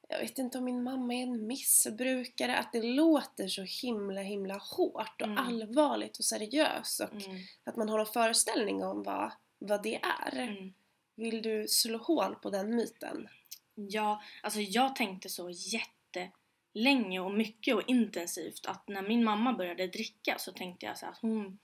jag 0.07 0.19
vet 0.19 0.37
inte 0.37 0.57
om 0.57 0.63
min 0.63 0.83
mamma 0.83 1.13
är 1.13 1.23
en 1.23 1.47
missbrukare, 1.47 2.57
att 2.57 2.71
det 2.71 2.81
låter 2.83 3.47
så 3.47 3.61
himla 3.61 4.21
himla 4.21 4.57
hårt 4.57 5.21
och 5.21 5.27
Mm. 5.27 5.37
allvarligt 5.37 6.17
och 6.17 6.25
seriöst 6.25 6.99
och 6.99 7.11
Mm. 7.25 7.37
att 7.63 7.75
man 7.75 7.89
har 7.89 7.99
en 7.99 8.05
föreställning 8.05 8.83
om 8.83 9.03
vad, 9.03 9.31
vad 9.59 9.83
det 9.83 9.95
är. 10.25 10.39
Mm. 10.39 10.73
Vill 11.15 11.41
du 11.41 11.67
slå 11.67 11.97
hål 11.97 12.35
på 12.35 12.49
den 12.49 12.75
myten? 12.75 13.27
Ja, 13.75 14.21
alltså 14.43 14.59
jag 14.59 14.95
tänkte 14.95 15.29
så 15.29 15.49
jättelänge 15.49 17.19
och 17.19 17.31
mycket 17.31 17.75
och 17.75 17.83
intensivt 17.87 18.65
att 18.65 18.87
när 18.87 19.01
min 19.01 19.23
mamma 19.23 19.53
började 19.53 19.87
dricka 19.87 20.35
så 20.39 20.51
tänkte 20.51 20.85
jag 20.85 20.97
så 20.97 21.05
att 21.05 21.17
hon 21.21 21.59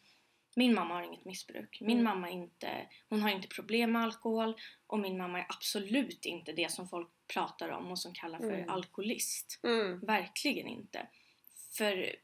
min 0.55 0.73
mamma 0.73 0.93
har 0.93 1.03
inget 1.03 1.25
missbruk. 1.25 1.77
Min 1.81 1.99
Mm. 1.99 2.03
mamma 2.03 2.29
inte, 2.29 2.87
hon 3.09 3.21
har 3.21 3.29
inte 3.29 3.47
problem 3.47 3.91
med 3.91 4.01
alkohol 4.03 4.55
och 4.87 4.99
min 4.99 5.17
mamma 5.17 5.39
är 5.39 5.45
absolut 5.49 6.25
inte 6.25 6.51
det 6.51 6.71
som 6.71 6.87
folk 6.89 7.09
pratar 7.33 7.69
om 7.69 7.91
och 7.91 7.99
som 7.99 8.13
kallar 8.13 8.39
för 8.39 8.53
Mm. 8.53 8.69
alkoholist. 8.69 9.59
Mm. 9.63 9.99
Verkligen 9.99 10.67
inte. 10.67 11.07
För 11.77 12.15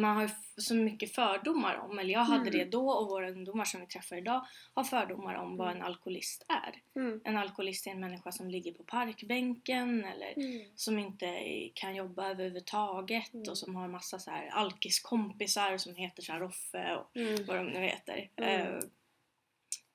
man 0.00 0.16
har 0.16 0.22
ju 0.22 0.28
så 0.56 0.74
mycket 0.74 1.14
fördomar 1.14 1.76
om, 1.76 1.98
eller 1.98 2.12
jag 2.12 2.24
hade 2.24 2.40
Mm. 2.48 2.52
det 2.52 2.64
då 2.64 2.90
och 2.90 3.08
våra 3.08 3.30
ungdomar 3.30 3.64
som 3.64 3.80
vi 3.80 3.86
träffar 3.86 4.16
idag 4.16 4.46
har 4.74 4.84
fördomar 4.84 5.34
om 5.34 5.56
vad 5.56 5.68
Mm. 5.68 5.80
en 5.80 5.86
alkoholist 5.86 6.46
är. 6.48 7.00
Mm. 7.00 7.20
En 7.24 7.36
alkoholist 7.36 7.86
är 7.86 7.90
en 7.90 8.00
människa 8.00 8.32
som 8.32 8.50
ligger 8.50 8.72
på 8.72 8.84
parkbänken 8.84 10.04
eller 10.04 10.32
Mm. 10.36 10.66
som 10.76 10.98
inte 10.98 11.38
kan 11.74 11.94
jobba 11.96 12.28
överhuvudtaget 12.30 13.34
Mm. 13.34 13.48
och 13.50 13.58
som 13.58 13.74
har 13.76 13.88
massa 13.88 14.18
så 14.18 14.30
här 14.30 14.48
alkiskompisar 14.48 15.78
som 15.78 15.94
heter 15.96 16.22
så 16.22 16.32
här 16.32 16.40
Roffe 16.40 16.96
och 16.96 17.16
Mm. 17.16 17.44
vad 17.46 17.56
de 17.56 17.66
nu 17.66 17.80
heter. 17.80 18.30
Eh, 18.36 18.78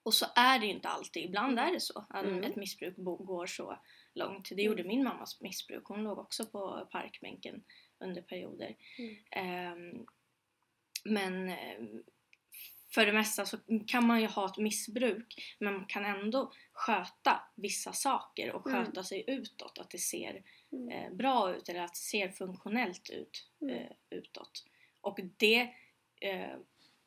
och 0.04 0.14
så 0.14 0.26
är 0.36 0.60
det 0.60 0.66
ju 0.66 0.72
inte 0.72 0.88
alltid. 0.90 1.26
Ibland 1.26 1.60
är 1.60 1.72
det 1.74 1.80
så. 1.80 2.06
Att 2.10 2.26
ett 2.26 2.56
missbruk 2.56 2.94
går 2.98 3.46
så 3.48 3.80
långt. 4.14 4.50
Det 4.56 4.62
gjorde 4.62 4.84
min 4.84 5.04
mammas 5.04 5.42
missbruk. 5.42 5.84
Hon 5.86 6.04
låg 6.04 6.18
också 6.20 6.46
på 6.46 6.88
parkbänken 6.92 7.64
under 8.00 8.22
perioder. 8.22 8.76
Mm. 8.98 9.16
Ehm, 9.32 10.06
men 11.04 11.50
eh, 11.50 11.80
för 12.94 13.06
det 13.06 13.14
mesta 13.14 13.46
så 13.46 13.58
kan 13.88 14.08
man 14.08 14.22
ju 14.22 14.28
ha 14.28 14.46
ett 14.46 14.58
missbruk 14.58 15.56
men 15.60 15.74
man 15.74 15.86
kan 15.86 16.06
ändå 16.06 16.52
sköta 16.74 17.42
vissa 17.56 17.94
saker 17.94 18.52
och 18.52 18.68
Mm. 18.68 18.86
sköta 18.86 19.04
sig 19.04 19.24
utåt. 19.28 19.78
Att 19.80 19.90
det 19.90 19.98
ser 19.98 20.44
Mm. 20.72 20.90
eh, 20.90 21.12
bra 21.14 21.56
ut 21.56 21.70
eller 21.70 21.80
att 21.80 21.94
det 21.94 22.00
ser 22.00 22.30
funktionellt 22.30 23.10
ut 23.10 23.48
Mm. 23.62 23.76
eh, 23.76 23.92
utåt. 24.10 24.66
Och 25.02 25.20
det, 25.38 25.70
eh, 26.22 26.58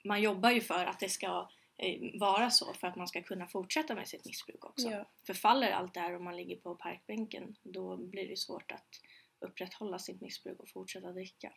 man 0.04 0.22
jobbar 0.22 0.50
ju 0.50 0.60
för 0.60 0.86
att 0.86 1.00
det 1.00 1.08
ska 1.08 1.48
eh, 1.76 2.00
vara 2.20 2.50
så 2.50 2.74
för 2.74 2.86
att 2.86 2.96
man 2.96 3.08
ska 3.08 3.22
kunna 3.22 3.46
fortsätta 3.46 3.94
med 3.94 4.08
sitt 4.08 4.24
missbruk 4.24 4.64
också. 4.64 4.90
Ja. 4.90 5.04
För 5.26 5.34
faller 5.34 5.70
allt 5.70 5.94
det 5.94 6.00
här 6.00 6.12
och 6.14 6.22
man 6.22 6.36
ligger 6.36 6.56
på 6.56 6.74
parkbänken 6.74 7.56
då 7.62 7.96
blir 7.96 8.28
det 8.28 8.36
svårt 8.36 8.72
att 8.72 9.00
upprätthålla 9.42 9.98
sitt 9.98 10.20
missbruk 10.20 10.60
och 10.60 10.68
fortsätta 10.68 11.12
dricka. 11.12 11.52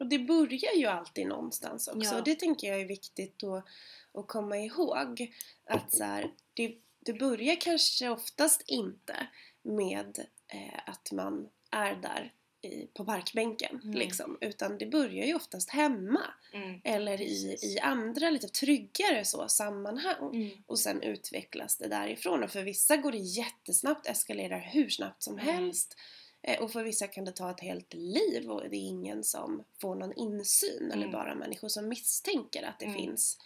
Och 0.00 0.06
det 0.06 0.18
börjar 0.18 0.74
ju 0.76 0.86
alltid 0.86 1.26
någonstans 1.26 1.88
också. 1.88 2.10
Ja. 2.12 2.18
Och 2.18 2.24
det 2.24 2.34
tänker 2.34 2.68
jag 2.68 2.80
är 2.80 2.86
viktigt 2.86 3.44
att, 3.44 3.64
att 4.12 4.28
komma 4.28 4.58
ihåg. 4.58 5.32
Att 5.64 5.94
så 5.94 6.04
här, 6.04 6.30
det, 6.54 6.76
det 7.00 7.12
börjar 7.12 7.60
kanske 7.60 8.08
oftast 8.08 8.62
inte 8.66 9.26
med 9.62 10.26
eh, 10.48 10.80
att 10.86 11.12
man 11.12 11.48
är 11.70 11.94
där 11.94 12.32
i, 12.62 12.86
på 12.86 13.04
parkbänken. 13.04 13.80
Mm. 13.84 13.94
Liksom, 13.96 14.38
utan 14.40 14.78
det 14.78 14.86
börjar 14.86 15.26
ju 15.26 15.34
oftast 15.34 15.70
hemma. 15.70 16.22
Mm. 16.52 16.80
Eller 16.84 17.20
i, 17.20 17.56
i 17.62 17.78
andra 17.80 18.30
lite 18.30 18.48
tryggare 18.48 19.24
så 19.24 19.48
sammanhang. 19.48 20.34
Mm. 20.34 20.50
Och 20.66 20.78
sen 20.78 21.02
utvecklas 21.02 21.76
det 21.76 21.88
därifrån. 21.88 22.44
Och 22.44 22.50
för 22.50 22.62
vissa 22.62 22.96
går 22.96 23.12
det 23.12 23.18
jättesnabbt, 23.18 24.06
eskalerar 24.06 24.60
hur 24.60 24.88
snabbt 24.88 25.22
som 25.22 25.38
Mm. 25.38 25.46
helst. 25.54 25.96
Eh, 26.46 26.62
Och 26.62 26.72
för 26.72 26.82
vissa 26.82 27.06
kan 27.06 27.24
det 27.24 27.32
ta 27.32 27.50
ett 27.50 27.60
helt 27.60 27.94
liv 27.94 28.50
och 28.50 28.60
det 28.70 28.76
är 28.76 28.88
ingen 28.88 29.24
som 29.24 29.64
får 29.80 29.94
någon 29.94 30.12
insyn. 30.12 30.90
Eller 30.92 31.02
Mm. 31.06 31.12
bara 31.12 31.34
människor 31.34 31.68
som 31.68 31.88
misstänker 31.88 32.62
att 32.62 32.78
det 32.78 32.84
Mm. 32.86 32.96
finns 32.98 33.38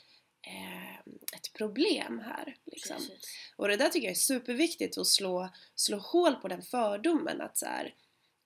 eh, 0.43 0.99
ett 1.37 1.53
problem 1.55 2.19
här. 2.19 2.57
Liksom. 2.65 2.97
Precis. 2.97 3.53
Och 3.57 3.69
det 3.69 3.77
där 3.77 3.89
tycker 3.89 4.07
jag 4.07 4.11
är 4.11 4.15
superviktigt 4.15 4.99
att 4.99 5.07
slå, 5.07 5.49
slå 5.75 5.99
hål 5.99 6.35
på 6.35 6.49
den 6.49 6.63
fördomen 6.63 7.41
att 7.41 7.57
så 7.59 7.67
här, 7.67 7.95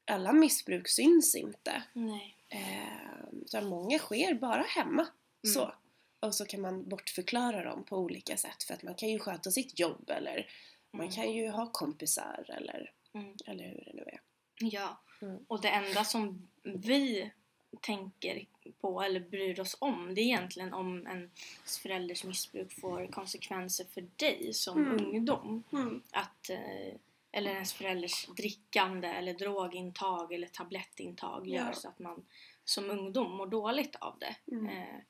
alla 0.04 0.32
missbruk 0.32 0.88
syns 0.88 1.34
inte. 1.34 1.82
Nej. 1.92 2.36
Eh, 3.52 3.62
många 3.62 3.98
sker 3.98 4.34
bara 4.34 4.62
hemma. 4.62 5.06
Mm. 5.44 5.54
Så. 5.54 5.74
Och 6.20 6.34
så 6.34 6.44
kan 6.46 6.60
man 6.60 6.88
bortförklara 6.88 7.64
dem 7.64 7.84
på 7.84 7.96
olika 7.96 8.36
sätt 8.36 8.62
för 8.62 8.74
att 8.74 8.82
man 8.82 8.94
kan 8.94 9.08
ju 9.08 9.18
sköta 9.18 9.50
sitt 9.50 9.78
jobb 9.78 10.10
eller 10.10 10.50
man 10.92 11.00
Mm. 11.06 11.12
kan 11.12 11.32
ju 11.32 11.48
ha 11.48 11.72
kompisar 11.72 12.44
eller, 12.48 12.92
Mm. 13.14 13.36
eller 13.46 13.64
hur 13.64 13.84
det 13.84 13.92
nu 13.94 14.02
är. 14.02 14.20
Ja, 14.72 14.98
Mm. 15.22 15.44
och 15.48 15.60
det 15.60 15.68
enda 15.68 16.04
som 16.04 16.48
vi 16.62 17.30
tänker 17.80 18.46
på 18.80 19.02
eller 19.02 19.20
bryr 19.20 19.60
oss 19.60 19.76
om 19.78 20.14
det 20.14 20.20
är 20.20 20.24
egentligen 20.24 20.72
om 20.74 21.06
ens 21.06 21.78
förälders 21.78 22.24
missbruk 22.24 22.80
får 22.80 23.06
konsekvenser 23.06 23.84
för 23.84 24.08
dig 24.16 24.54
som 24.54 24.78
Mm. 24.84 25.04
ungdom. 25.06 25.62
Mm. 25.72 26.02
Att, 26.10 26.50
eh, 26.50 26.94
eller 27.32 27.50
ens 27.54 27.72
förälders 27.72 28.26
drickande 28.26 29.08
eller 29.08 29.34
drogintag 29.34 30.32
eller 30.32 30.46
tablettintag 30.46 31.48
gör 31.48 31.66
Ja. 31.66 31.72
så 31.72 31.88
att 31.88 31.98
man 31.98 32.24
som 32.64 32.90
ungdom 32.90 33.36
mår 33.36 33.46
dåligt 33.46 33.96
av 33.96 34.18
det. 34.18 34.36
Mm. 34.52 34.66
Eh, 34.68 35.00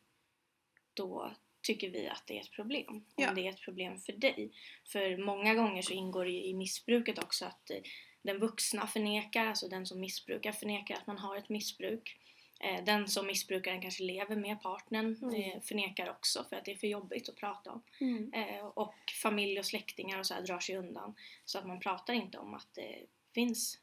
då 0.95 1.33
tycker 1.63 1.91
vi 1.91 2.09
att 2.09 2.23
det 2.27 2.37
är 2.39 2.41
ett 2.43 2.51
problem. 2.51 2.85
Om 2.89 3.05
Ja. 3.17 3.33
det 3.35 3.47
är 3.47 3.51
ett 3.51 3.61
problem 3.61 3.99
för 4.01 4.13
dig. 4.13 4.53
För 4.85 5.17
många 5.17 5.55
gånger 5.55 5.83
så 5.83 5.93
ingår 5.93 6.25
det 6.25 6.47
i 6.47 6.55
missbruket 6.55 7.19
också 7.19 7.45
att 7.45 7.71
eh, 7.71 7.77
den 8.23 8.39
vuxna 8.39 8.87
förnekar, 8.87 9.47
alltså 9.47 9.69
den 9.69 9.87
som 9.87 10.01
missbrukar 10.01 10.53
förnekar 10.53 10.95
att 10.97 11.07
man 11.07 11.19
har 11.19 11.37
ett 11.37 11.49
missbruk. 11.49 12.19
Eh, 12.61 12.85
Den 12.85 13.09
som 13.09 13.27
missbrukaren 13.27 13.81
kanske 13.83 14.03
lever 14.03 14.37
med 14.37 14.63
partnern 14.63 15.17
Mm. 15.23 15.35
eh, 15.35 15.61
förnekar 15.61 16.11
också 16.11 16.45
för 16.49 16.57
att 16.57 16.65
det 16.65 16.71
är 16.73 16.77
för 16.77 16.87
jobbigt 16.87 17.29
att 17.29 17.37
prata 17.37 17.71
om. 17.73 17.83
Mm. 18.01 18.33
Eh, 18.33 18.65
Och 18.67 18.95
familj 19.23 19.59
och 19.59 19.67
släktingar 19.67 20.19
och 20.19 20.27
så 20.27 20.41
drar 20.41 20.59
sig 20.59 20.77
undan. 20.77 21.15
Så 21.45 21.59
att 21.59 21.67
man 21.67 21.81
pratar 21.81 22.15
inte 22.15 22.39
om 22.39 22.55
att 22.55 22.69
det 22.75 23.07
finns 23.35 23.79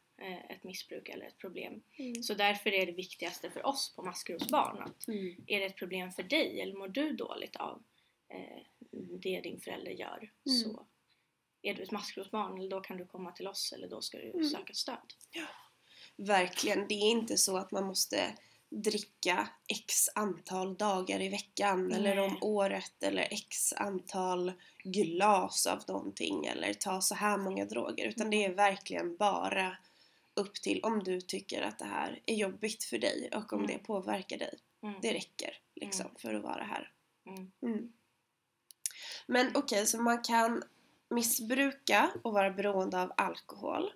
ett 0.49 0.63
missbruk 0.63 1.09
eller 1.09 1.25
ett 1.25 1.37
problem. 1.37 1.81
Mm. 1.97 2.23
Så 2.23 2.33
därför 2.33 2.73
är 2.73 2.85
det 2.85 2.91
viktigaste 2.91 3.49
för 3.49 3.65
oss 3.65 3.93
på 3.95 4.03
maskrosbarn 4.03 4.77
att 4.81 5.07
Mm. 5.07 5.43
är 5.47 5.59
det 5.59 5.65
ett 5.65 5.75
problem 5.75 6.11
för 6.11 6.23
dig 6.23 6.61
eller 6.61 6.75
mår 6.77 6.87
du 6.87 7.11
dåligt 7.13 7.55
av 7.55 7.83
det 9.21 9.41
din 9.41 9.59
förälder 9.59 9.91
gör 9.91 10.17
Mm. 10.17 10.57
så 10.59 10.85
är 11.61 11.73
du 11.73 11.83
ett 11.83 11.91
maskrosbarn 11.91 12.57
eller 12.57 12.69
då 12.69 12.81
kan 12.81 12.97
du 12.97 13.05
komma 13.05 13.31
till 13.31 13.47
oss 13.47 13.71
eller 13.75 13.87
då 13.87 14.01
ska 14.01 14.17
du 14.17 14.29
Mm. 14.31 14.49
söka 14.49 14.73
stöd. 14.73 15.13
Verkligen, 16.17 16.87
det 16.87 16.93
är 16.95 17.11
inte 17.11 17.37
så 17.37 17.57
att 17.57 17.71
man 17.71 17.83
måste 17.85 18.35
dricka 18.69 19.49
x 19.67 20.09
antal 20.15 20.77
dagar 20.77 21.21
i 21.21 21.29
veckan 21.29 21.91
eller 21.93 22.15
Nej. 22.15 22.25
om 22.25 22.37
året 22.41 23.03
eller 23.03 23.27
x 23.31 23.73
antal 23.73 24.51
glas 24.83 25.67
av 25.67 25.83
någonting 25.87 26.45
eller 26.45 26.73
ta 26.73 27.01
så 27.01 27.15
här 27.15 27.37
många 27.37 27.65
droger 27.65 28.07
utan 28.07 28.29
det 28.29 28.45
är 28.45 28.53
verkligen 28.53 29.17
bara 29.17 29.77
upp 30.33 30.53
till 30.55 30.79
om 30.83 31.03
du 31.03 31.21
tycker 31.21 31.61
att 31.61 31.79
det 31.79 31.85
här 31.85 32.21
är 32.25 32.35
jobbigt 32.35 32.83
för 32.83 32.97
dig 32.97 33.29
och 33.35 33.53
om 33.53 33.59
Mm. 33.59 33.67
det 33.71 33.77
påverkar 33.83 34.37
dig. 34.37 34.59
Mm. 34.83 34.95
Det 35.01 35.13
räcker 35.13 35.57
liksom 35.75 36.05
Mm. 36.05 36.15
för 36.19 36.33
att 36.33 36.43
vara 36.43 36.63
här. 36.63 36.91
Mm. 37.27 37.51
Mm. 37.61 37.93
Men 39.27 39.51
okej, 39.55 39.85
så 39.85 40.01
man 40.01 40.23
kan 40.23 40.63
missbruka 41.09 42.11
och 42.23 42.33
vara 42.33 42.51
beroende 42.51 43.01
av 43.01 43.11
alkohol 43.17 43.91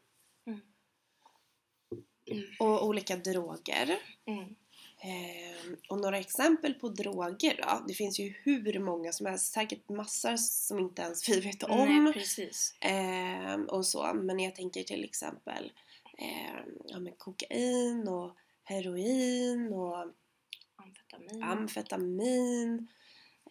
Mm. 2.27 2.45
och 2.59 2.85
olika 2.87 3.15
droger. 3.15 3.99
Mm. 4.25 4.55
Ehm, 5.01 5.77
och 5.89 5.99
några 6.01 6.17
exempel 6.17 6.73
på 6.73 6.89
droger 6.89 7.59
då? 7.63 7.85
Det 7.87 7.93
finns 7.93 8.19
ju 8.19 8.33
hur 8.43 8.79
många 8.79 9.11
som 9.11 9.25
helst, 9.25 9.53
säkert 9.53 9.89
massor 9.89 10.37
som 10.37 10.79
inte 10.79 11.01
ens 11.01 11.29
vi 11.29 11.39
vet 11.39 11.63
om. 11.63 12.03
Nej, 12.03 12.13
precis. 12.13 12.75
Ehm, 12.79 13.65
och 13.65 13.85
så. 13.85 14.13
Men 14.13 14.39
jag 14.39 14.55
tänker 14.55 14.83
till 14.83 15.03
exempel 15.03 15.71
ehm, 16.17 16.69
ja, 16.85 16.99
men 16.99 17.13
kokain 17.13 18.07
och 18.07 18.35
heroin 18.63 19.73
och 19.73 19.97
Amfetamin. 20.75 21.43
amfetamin. 21.43 22.87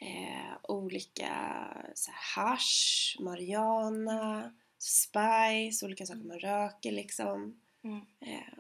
Eh, 0.01 0.57
olika 0.63 1.29
så 1.95 2.11
här, 2.11 2.45
hasch, 2.47 3.17
marijuana, 3.21 4.53
spice, 4.79 5.87
olika 5.87 6.07
saker 6.07 6.21
man 6.25 6.39
röker 6.39 6.93
liksom. 6.93 7.61
Mm. 7.85 8.01
Eh, 8.21 8.55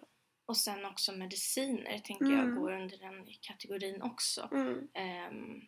Och 0.46 0.56
sen 0.56 0.84
också 0.84 1.12
mediciner 1.12 1.98
tänker 1.98 2.24
Mm. 2.24 2.38
jag 2.38 2.54
går 2.56 2.72
under 2.72 2.96
den 2.98 3.26
kategorin 3.40 4.02
också. 4.02 4.48
mm, 4.52 4.88
Ehm, 4.94 5.60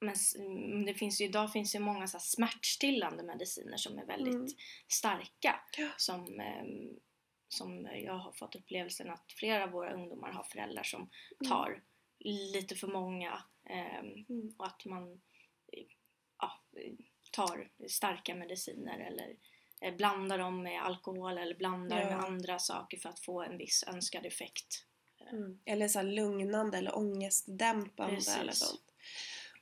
men 0.00 0.14
mm, 0.38 0.84
det 0.86 0.94
finns 0.94 1.20
ju, 1.20 1.24
idag 1.24 1.52
finns 1.52 1.74
ju 1.74 1.78
många 1.78 2.06
så 2.06 2.16
här 2.18 2.22
smärtstillande 2.22 3.22
mediciner 3.22 3.76
som 3.76 3.98
är 3.98 4.06
väldigt 4.06 4.34
Mm. 4.34 4.46
starka. 4.88 5.60
Som, 5.96 6.40
ehm, 6.40 6.96
som 7.48 7.86
jag 8.04 8.14
har 8.18 8.32
fått 8.32 8.54
upplevelsen 8.56 9.10
att 9.10 9.32
flera 9.32 9.64
av 9.64 9.70
våra 9.70 9.92
ungdomar 9.94 10.32
har 10.32 10.44
föräldrar 10.44 10.82
som 10.82 11.10
tar 11.48 11.82
lite 12.18 12.74
för 12.76 12.88
många. 12.88 13.42
Ehm, 13.64 14.24
Mm. 14.28 14.54
och 14.58 14.66
att 14.66 14.84
man 14.84 15.20
ja, 16.38 16.52
tar 17.30 17.70
starka 17.88 18.34
mediciner 18.34 18.98
eller 18.98 19.36
eh, 19.80 19.96
blandar 19.96 20.38
dem 20.38 20.62
med 20.62 20.82
alkohol 20.82 21.38
eller 21.38 21.54
blandar 21.54 22.00
Ja. 22.00 22.04
med 22.10 22.24
andra 22.24 22.58
saker 22.58 22.96
för 22.98 23.08
att 23.08 23.20
få 23.20 23.42
en 23.42 23.58
viss 23.58 23.84
önskad 23.86 24.26
effekt. 24.26 24.84
Mm. 25.32 25.60
Eller 25.64 25.88
så 25.88 26.02
lugnande 26.02 26.78
eller 26.78 26.96
ångestdämpande 26.98 28.14
Precis. 28.16 28.36
eller 28.36 28.52
sånt. 28.52 28.82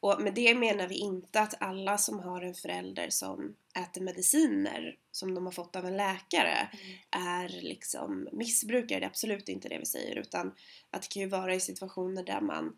Och 0.01 0.21
med 0.23 0.35
det 0.35 0.55
menar 0.55 0.89
vi 0.89 0.95
inte 0.95 1.41
att 1.41 1.63
alla 1.63 1.99
som 1.99 2.19
har 2.21 2.43
en 2.43 2.55
förälder 2.55 3.11
som 3.11 3.57
äter 3.79 4.01
mediciner 4.03 4.99
som 5.11 5.35
de 5.35 5.45
har 5.45 5.53
fått 5.53 5.77
av 5.77 5.87
en 5.87 5.97
läkare 5.97 6.69
är 7.11 7.49
liksom 7.49 8.29
missbrukare. 8.33 8.99
Det 9.01 9.05
är 9.05 9.09
absolut 9.09 9.49
inte 9.49 9.69
det 9.69 9.79
vi 9.79 9.87
säger 9.87 10.17
utan 10.19 10.55
att 10.91 11.03
det 11.03 11.09
kan 11.09 11.23
ju 11.23 11.29
vara 11.29 11.55
i 11.55 11.61
situationer 11.61 12.23
där 12.25 12.41
man 12.41 12.77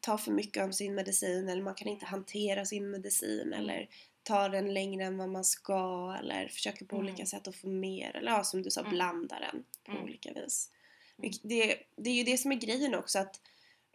tar 0.00 0.18
för 0.18 0.32
mycket 0.32 0.62
av 0.64 0.70
sin 0.70 0.94
medicin 0.94 1.48
eller 1.48 1.62
man 1.62 1.74
kan 1.74 1.88
inte 1.88 2.06
hantera 2.06 2.64
sin 2.64 2.90
medicin 2.90 3.52
eller 3.52 3.88
tar 4.22 4.48
den 4.48 4.74
längre 4.74 5.04
än 5.04 5.18
vad 5.18 5.28
man 5.28 5.44
ska 5.44 6.16
eller 6.20 6.48
försöker 6.48 6.84
på 6.84 6.96
Mm. 6.96 7.06
olika 7.08 7.26
sätt 7.26 7.48
att 7.48 7.56
få 7.56 7.68
mer 7.68 8.16
eller 8.16 8.30
ja, 8.32 8.44
som 8.44 8.62
du 8.62 8.70
sa 8.70 8.80
Mm. 8.80 8.92
blanda 8.92 9.38
den 9.40 9.64
på 9.84 9.92
Mm. 9.92 10.04
olika 10.04 10.32
vis. 10.32 10.70
Mm. 11.18 11.30
Det, 11.42 11.76
det 11.96 12.10
är 12.10 12.14
ju 12.14 12.24
det 12.24 12.38
som 12.38 12.52
är 12.52 12.56
grejen 12.56 12.94
också 12.94 13.18
att 13.18 13.40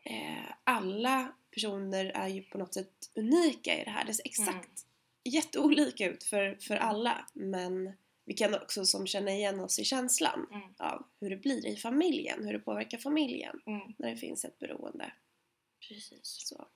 eh, 0.04 0.52
alla 0.64 1.34
personer 1.54 2.06
är 2.06 2.28
ju 2.28 2.42
på 2.44 2.58
något 2.58 2.74
sätt 2.74 3.10
unika 3.16 3.82
i 3.82 3.84
det 3.84 3.90
här. 3.92 4.06
Det 4.06 4.14
ser 4.14 4.26
exakt 4.26 4.50
Mm. 4.50 4.66
jätteolika 5.24 6.06
ut 6.10 6.24
för, 6.24 6.56
för 6.62 6.76
alla 6.76 7.26
men 7.34 7.94
vi 8.26 8.34
kan 8.34 8.56
också 8.56 8.86
som 8.86 9.08
känna 9.08 9.32
igen 9.32 9.60
oss 9.60 9.80
i 9.80 9.84
känslan 9.84 10.48
Mm. 10.52 10.62
av 10.78 11.06
hur 11.20 11.30
det 11.30 11.38
blir 11.38 11.68
i 11.68 11.76
familjen, 11.76 12.46
hur 12.46 12.54
det 12.54 12.60
påverkar 12.60 12.98
familjen 12.98 13.62
Mm. 13.66 13.94
när 13.98 14.10
det 14.10 14.18
finns 14.18 14.46
ett 14.46 14.60
beroende. 14.60 15.12
Precis. 15.88 16.22
Så. 16.48 16.68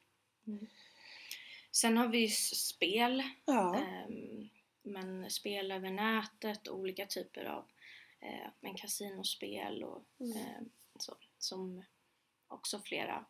Sen 1.71 1.97
har 1.97 2.07
vi 2.07 2.17
ju 2.17 2.27
spel. 2.55 3.23
Ja. 3.45 3.75
ehm, 3.77 4.49
men 4.83 5.29
spel 5.29 5.71
över 5.71 5.91
nätet 5.91 6.67
och 6.67 6.77
olika 6.79 7.05
typer 7.05 7.45
av 7.45 7.65
eh, 8.19 8.47
men 8.59 8.75
kasinospel 8.75 9.83
och 9.83 10.05
Mm. 10.19 10.37
eh, 10.37 10.61
så, 10.99 11.17
som 11.37 11.83
också 12.47 12.79
flera 12.79 13.25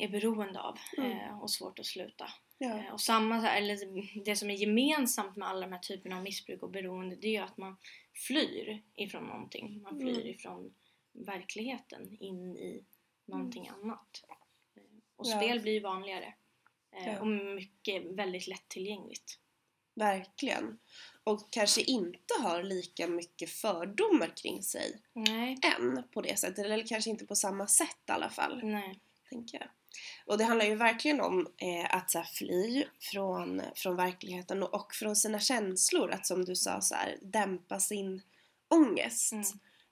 är 0.00 0.08
beroende 0.08 0.60
av 0.60 0.78
Mm. 0.98 1.10
eh, 1.12 1.40
och 1.42 1.50
svårt 1.50 1.78
att 1.78 1.86
sluta. 1.86 2.30
ja. 2.58 2.78
Eh, 2.78 2.92
och 2.92 3.00
samma, 3.00 3.50
eller 3.50 3.78
det 4.24 4.36
som 4.36 4.50
är 4.50 4.54
gemensamt 4.54 5.36
med 5.36 5.48
alla 5.48 5.66
de 5.66 5.72
här 5.72 5.80
typerna 5.80 6.16
av 6.16 6.22
missbruk 6.22 6.62
och 6.62 6.70
beroende 6.70 7.16
det 7.16 7.26
är 7.28 7.32
ju 7.32 7.38
att 7.38 7.56
man 7.56 7.76
flyr 8.14 8.82
ifrån 8.94 9.24
någonting. 9.24 9.82
Man 9.82 9.98
flyr 10.00 10.14
Mm. 10.20 10.26
ifrån 10.28 10.74
verkligheten 11.12 12.16
in 12.20 12.56
i 12.56 12.84
någonting 13.26 13.68
annat. 13.68 14.24
Eh, 14.76 14.82
Och 15.16 15.26
Ja. 15.26 15.36
spel 15.36 15.60
blir 15.60 15.80
vanligare. 15.82 16.34
Eh, 16.96 17.06
Ja. 17.06 17.20
Och 17.20 17.26
mycket 17.26 18.04
väldigt 18.04 18.46
lättillgängligt. 18.46 19.38
Verkligen. 19.94 20.78
Och 21.24 21.50
kanske 21.52 21.82
inte 21.82 22.34
har 22.40 22.62
lika 22.62 23.06
mycket 23.06 23.50
fördomar 23.50 24.36
kring 24.36 24.62
sig 24.62 25.02
Nej. 25.12 25.58
än 25.78 26.02
på 26.10 26.20
det 26.20 26.38
sättet. 26.38 26.64
Eller 26.64 26.86
kanske 26.86 27.10
inte 27.10 27.26
på 27.26 27.34
samma 27.36 27.66
sätt 27.66 27.98
i 28.08 28.12
alla 28.12 28.30
fall. 28.30 28.60
Nej. 28.64 29.00
tänker 29.30 29.58
jag. 29.58 29.68
Och 30.26 30.38
det 30.38 30.44
handlar 30.44 30.66
ju 30.66 30.74
verkligen 30.74 31.20
om 31.20 31.46
eh, 31.56 31.94
att 31.96 32.10
så 32.10 32.18
här, 32.18 32.24
fly 32.34 32.84
från, 33.12 33.62
från 33.74 33.96
verkligheten 33.96 34.62
och, 34.62 34.74
och 34.74 34.94
från 34.94 35.16
sina 35.16 35.40
känslor. 35.40 36.10
Att 36.10 36.26
som 36.26 36.44
du 36.44 36.56
sa, 36.56 36.80
så 36.80 36.94
här, 36.94 37.18
dämpa 37.22 37.80
sin 37.80 38.22
ångest. 38.74 39.32
Mm. 39.32 39.44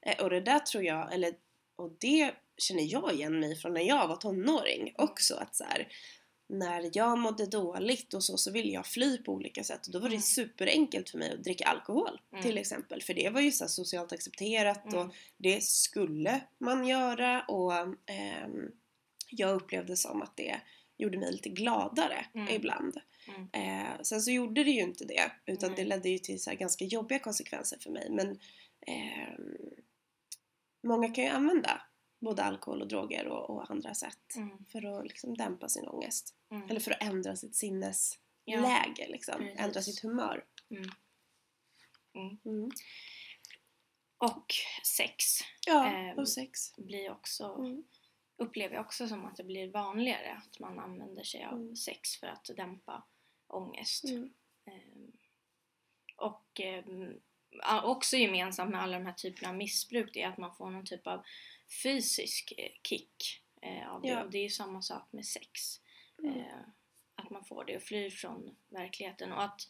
Eh, 0.06 0.24
och 0.24 0.30
det 0.30 0.40
där 0.40 0.58
tror 0.58 0.84
jag, 0.84 1.14
eller 1.14 1.34
och 1.76 1.90
det 2.00 2.34
känner 2.62 2.92
jag 2.92 3.12
igen 3.14 3.40
mig 3.40 3.56
från 3.56 3.74
när 3.74 3.80
jag 3.82 4.08
var 4.08 4.16
tonåring 4.16 4.94
också. 4.98 5.34
Att 5.36 5.56
så 5.56 5.64
här, 5.64 5.88
när 6.48 6.90
jag 6.92 7.18
mådde 7.18 7.46
dåligt 7.46 8.14
och 8.14 8.24
så, 8.24 8.36
så 8.36 8.52
ville 8.52 8.72
jag 8.72 8.86
fly 8.86 9.18
på 9.18 9.32
olika 9.32 9.64
sätt. 9.64 9.86
Och 9.86 9.92
då 9.92 9.98
var 9.98 10.08
det 10.08 10.14
Mm. 10.14 10.22
superenkelt 10.22 11.10
för 11.10 11.18
mig 11.18 11.32
att 11.32 11.44
dricka 11.44 11.64
alkohol 11.64 12.20
Mm. 12.32 12.42
till 12.44 12.58
exempel. 12.58 13.02
För 13.02 13.14
det 13.14 13.30
var 13.30 13.40
ju 13.40 13.52
så 13.52 13.68
socialt 13.68 14.12
accepterat 14.12 14.86
och 14.94 15.00
Mm. 15.00 15.12
det 15.38 15.62
skulle 15.62 16.40
man 16.58 16.86
göra 16.88 17.42
och 17.48 17.72
ehm, 18.06 18.70
jag 19.30 19.54
upplevde 19.54 19.96
som 19.96 20.22
att 20.22 20.36
det 20.36 20.60
gjorde 20.98 21.18
mig 21.18 21.32
lite 21.32 21.48
gladare 21.48 22.26
Mm. 22.34 22.48
ibland. 22.54 22.96
Mm. 23.28 23.48
Eh, 23.52 24.00
sen 24.02 24.20
så 24.22 24.30
gjorde 24.30 24.64
det 24.64 24.70
ju 24.70 24.80
inte 24.82 25.04
det 25.04 25.32
utan 25.46 25.74
det 25.74 25.84
ledde 25.84 26.08
ju 26.10 26.18
till 26.18 26.42
så 26.42 26.54
ganska 26.54 26.84
jobbiga 26.84 27.18
konsekvenser 27.18 27.78
för 27.80 27.90
mig. 27.90 28.10
Men 28.10 28.28
ehm, 28.86 29.56
många 30.86 31.08
kan 31.14 31.24
ju 31.24 31.30
använda 31.30 31.82
både 32.20 32.42
alkohol 32.42 32.82
och 32.82 32.88
droger 32.88 33.26
och, 33.26 33.50
och 33.50 33.70
andra 33.70 33.94
sätt 33.94 34.34
Mm. 34.36 34.64
för 34.64 34.98
att 34.98 35.06
liksom 35.06 35.36
dämpa 35.36 35.68
sin 35.68 35.88
ångest. 35.88 36.34
Mm. 36.50 36.70
Eller 36.70 36.80
för 36.80 36.90
att 36.90 37.02
ändra 37.02 37.36
sitt 37.36 37.54
sinnesläge 37.54 38.24
Ja. 38.44 39.06
liksom. 39.08 39.34
Precis. 39.38 39.60
Ändra 39.60 39.82
sitt 39.82 40.00
humör. 40.02 40.44
Mm. 40.70 40.90
Mm. 42.14 42.38
Mm. 42.44 42.70
Och 44.18 44.46
sex 44.86 45.24
Ja, 45.66 45.86
Ehm, 45.86 46.18
och 46.18 46.28
sex. 46.28 46.76
blir 46.76 47.10
också 47.10 47.44
Mm. 47.44 47.84
upplever 48.36 48.74
jag 48.74 48.84
också 48.86 49.08
som 49.08 49.24
att 49.24 49.36
det 49.36 49.44
blir 49.44 49.68
vanligare 49.70 50.42
att 50.46 50.58
man 50.58 50.78
använder 50.78 51.22
sig 51.24 51.44
av 51.44 51.74
sex 51.74 52.16
för 52.16 52.26
att 52.26 52.50
dämpa 52.56 53.02
ångest. 53.46 54.04
Ehm, 54.64 55.12
och 56.16 56.60
ja, 57.50 57.82
också 57.82 58.16
gemensamt 58.16 58.70
med 58.70 58.82
alla 58.82 58.98
de 58.98 59.06
här 59.06 59.12
typerna 59.12 59.48
av 59.48 59.56
missbruk 59.56 60.10
det 60.14 60.22
är 60.22 60.28
att 60.28 60.38
man 60.38 60.54
får 60.56 60.70
någon 60.70 60.86
typ 60.86 61.06
av 61.06 61.24
fysisk 61.82 62.52
eh, 62.58 62.72
kick 62.82 63.42
eh, 63.62 63.88
av 63.92 64.02
det. 64.02 64.08
Ja. 64.08 64.24
Och 64.24 64.30
det 64.30 64.38
är 64.38 64.42
ju 64.42 64.50
samma 64.50 64.82
sak 64.82 65.08
med 65.12 65.26
sex. 65.26 65.80
Mm. 66.22 66.38
Eh, 66.40 66.60
att 67.14 67.30
man 67.30 67.44
får 67.44 67.64
det 67.64 67.76
och 67.76 67.82
flyr 67.82 68.10
från 68.10 68.56
verkligheten. 68.68 69.32
Och 69.32 69.42
att 69.42 69.60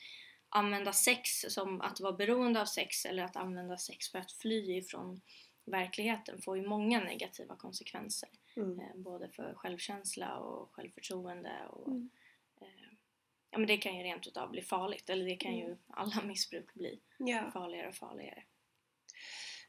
använda 0.49 0.93
sex 0.93 1.31
som 1.49 1.81
att 1.81 2.01
vara 2.01 2.13
beroende 2.13 2.61
av 2.61 2.67
sex 2.67 3.05
eller 3.07 3.23
att 3.23 3.37
använda 3.37 3.77
sex 3.79 4.09
för 4.11 4.19
att 4.19 4.33
fly 4.33 4.77
ifrån 4.77 5.21
verkligheten 5.65 6.43
får 6.43 6.57
ju 6.57 6.67
många 6.69 7.01
negativa 7.01 7.57
konsekvenser. 7.57 8.29
Mm. 8.57 9.03
Både 9.03 9.29
för 9.29 9.55
självkänsla 9.55 10.39
och 10.39 10.75
självförtroende 10.75 11.67
och 11.71 11.89
Mm. 11.89 12.11
ja 13.51 13.59
men 13.59 13.67
det 13.67 13.77
kan 13.77 13.97
ju 13.97 14.03
rent 14.03 14.27
utav 14.27 14.51
bli 14.51 14.63
farligt 14.63 15.11
eller 15.11 15.25
det 15.25 15.37
kan 15.37 15.57
ju 15.57 15.65
Mm. 15.65 15.79
alla 15.89 16.23
missbruk 16.25 16.75
bli 16.75 17.01
Ja. 17.19 17.51
farligare 17.53 17.89
och 17.89 17.95
farligare. 17.95 18.43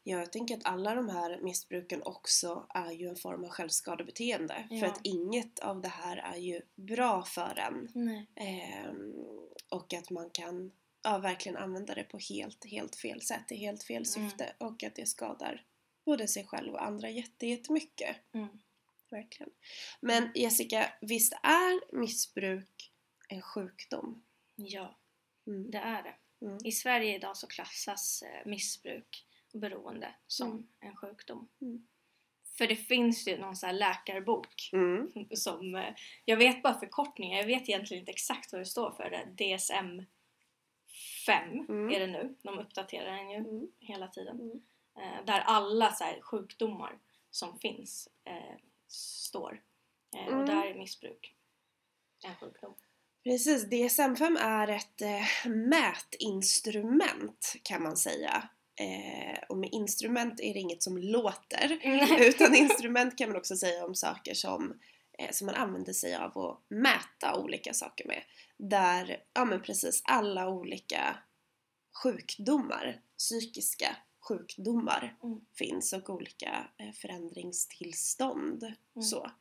Ja, 0.03 0.17
jag 0.17 0.31
tänker 0.31 0.57
att 0.57 0.65
alla 0.65 0.95
de 0.95 1.09
här 1.09 1.39
missbruken 1.41 2.03
också 2.03 2.65
är 2.69 2.91
ju 2.91 3.07
en 3.09 3.15
form 3.15 3.43
av 3.43 3.49
självskadebeteende. 3.49 4.65
För 4.69 4.75
Ja. 4.75 4.87
att 4.87 4.99
inget 5.03 5.59
av 5.59 5.81
det 5.81 5.87
här 5.89 6.17
är 6.17 6.37
ju 6.37 6.61
bra 6.75 7.23
för 7.23 7.59
en. 7.59 7.87
Ehm, 8.35 9.13
och 9.69 9.93
att 9.93 10.09
man 10.09 10.29
kan 10.29 10.71
ja, 11.03 11.17
verkligen 11.17 11.57
använda 11.57 11.95
det 11.95 12.03
på 12.03 12.17
helt, 12.29 12.65
helt 12.65 12.95
fel 12.95 13.21
sätt, 13.21 13.51
i 13.51 13.55
helt 13.55 13.83
fel 13.83 13.95
Mm. 13.95 14.29
syfte. 14.29 14.55
Och 14.57 14.83
att 14.83 14.95
det 14.95 15.05
skadar 15.07 15.65
både 16.05 16.27
sig 16.27 16.45
själv 16.47 16.73
och 16.73 16.83
andra 16.85 17.09
jätte- 17.09 17.47
jättemycket. 17.47 18.15
Mm. 18.33 18.47
Verkligen. 19.09 19.51
Men 20.01 20.31
Jessica, 20.35 20.93
visst 21.01 21.33
är 21.33 21.95
missbruk 21.99 22.91
en 23.27 23.41
sjukdom? 23.41 24.23
Ja, 24.55 24.97
Mm. 25.47 25.71
det 25.71 25.77
är 25.77 26.03
det. 26.03 26.45
Mm. 26.45 26.57
I 26.63 26.71
Sverige 26.71 27.15
idag 27.15 27.37
så 27.37 27.47
klassas 27.47 28.21
eh, 28.23 28.45
missbruk 28.49 29.25
beroende 29.53 30.15
som 30.27 30.51
Mm. 30.51 30.67
en 30.79 30.95
sjukdom. 30.95 31.49
Mm. 31.61 31.87
För 32.57 32.67
det 32.67 32.75
finns 32.75 33.27
ju 33.27 33.37
någon 33.37 33.55
sån 33.55 33.67
här 33.67 33.73
läkarbok 33.73 34.69
Mm. 34.73 35.11
som, 35.35 35.75
eh, 35.75 35.93
jag 36.25 36.37
vet 36.37 36.63
bara 36.63 36.79
förkortningar, 36.79 37.37
jag 37.39 37.45
vet 37.45 37.69
egentligen 37.69 38.01
inte 38.01 38.11
exakt 38.11 38.51
vad 38.51 38.61
det 38.61 38.65
står 38.65 38.91
för. 38.91 39.09
det. 39.09 39.25
DSM 39.57 40.01
5 41.25 41.65
Mm. 41.69 41.89
är 41.95 41.99
det 41.99 42.07
nu, 42.07 42.35
de 42.41 42.59
uppdaterar 42.59 43.11
den 43.17 43.29
ju 43.29 43.37
Mm. 43.37 43.67
hela 43.79 44.07
tiden. 44.07 44.39
Mm. 44.39 44.61
Eh, 44.97 45.25
där 45.25 45.39
alla 45.39 45.91
så 45.91 46.05
sjukdomar 46.21 46.99
som 47.31 47.59
finns 47.59 48.09
eh, 48.23 48.55
står. 48.87 49.61
Eh. 50.15 50.37
Och 50.37 50.45
där 50.45 50.65
är 50.65 50.73
missbruk 50.75 51.35
en 52.23 52.35
sjukdom. 52.35 52.73
Precis, 53.23 53.65
DSM-5 53.65 54.37
är 54.39 54.67
ett 54.67 55.01
eh, 55.01 55.49
mätinstrument 55.51 57.55
kan 57.63 57.83
man 57.83 57.97
säga. 57.97 58.49
Eh, 58.81 59.39
och 59.49 59.57
med 59.57 59.69
instrument 59.71 60.39
är 60.39 60.53
det 60.53 60.59
inget 60.59 60.83
som 60.83 60.97
låter. 60.97 61.79
Utan 62.27 62.55
instrument 62.55 63.17
kan 63.17 63.29
man 63.29 63.37
också 63.37 63.55
säga 63.55 63.85
om 63.85 63.95
saker 63.95 64.33
som, 64.33 64.79
eh, 65.17 65.31
som 65.31 65.45
man 65.45 65.55
använder 65.55 65.93
sig 65.93 66.15
av 66.15 66.31
och 66.31 66.61
mäta 66.67 67.35
olika 67.35 67.73
saker 67.73 68.07
med. 68.07 68.23
Där, 68.57 69.23
ja 69.33 69.45
men 69.45 69.61
precis, 69.61 70.01
alla 70.05 70.49
olika 70.49 71.17
sjukdomar, 72.03 73.01
psykiska 73.17 73.95
sjukdomar 74.27 75.17
Mm. 75.23 75.39
finns 75.55 75.93
och 75.93 76.09
olika 76.09 76.67
eh, 76.77 76.91
förändringstillstånd. 76.91 78.63
Mm. 78.63 79.03
Så. 79.03 79.31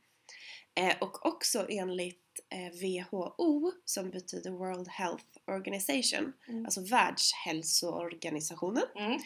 Eh, 0.74 0.96
och 1.00 1.26
också 1.26 1.66
enligt 1.68 2.40
eh, 2.48 2.70
WHO 2.72 3.72
som 3.85 4.11
betyder 4.11 4.50
World 4.50 4.88
Health 4.88 5.24
Organization, 5.46 6.33
Mm. 6.48 6.64
alltså 6.64 6.80
Världshälsoorganisationen, 6.80 8.85
Mm. 8.96 9.20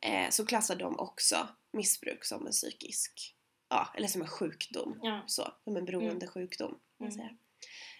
eh, 0.00 0.30
så 0.30 0.46
klassar 0.46 0.76
de 0.76 0.98
också 0.98 1.48
missbruk 1.72 2.24
som 2.24 2.46
en 2.46 2.52
psykisk, 2.52 3.34
ja, 3.68 3.88
eller 3.96 4.08
som 4.08 4.22
en 4.22 4.28
sjukdom. 4.28 4.98
Ja. 5.02 5.22
Så, 5.26 5.52
som 5.64 5.76
en 5.76 5.84
beroendesjukdom. 5.84 6.78
kan 6.98 7.08
man 7.08 7.20
Mm. 7.20 7.36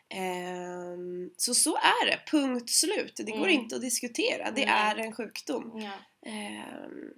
Ehm, 0.09 1.31
så 1.37 1.55
så 1.55 1.77
är 1.77 2.07
det, 2.07 2.21
punkt 2.31 2.71
slut. 2.71 3.13
Det 3.17 3.31
går 3.33 3.39
Mm. 3.49 3.51
inte 3.51 3.77
att 3.77 3.83
diskutera, 3.83 4.51
det 4.51 4.67
Nej. 4.67 4.75
är 4.75 4.97
en 4.97 5.13
sjukdom. 5.13 5.81
Ja. 5.81 5.93
Ehm, 6.31 7.13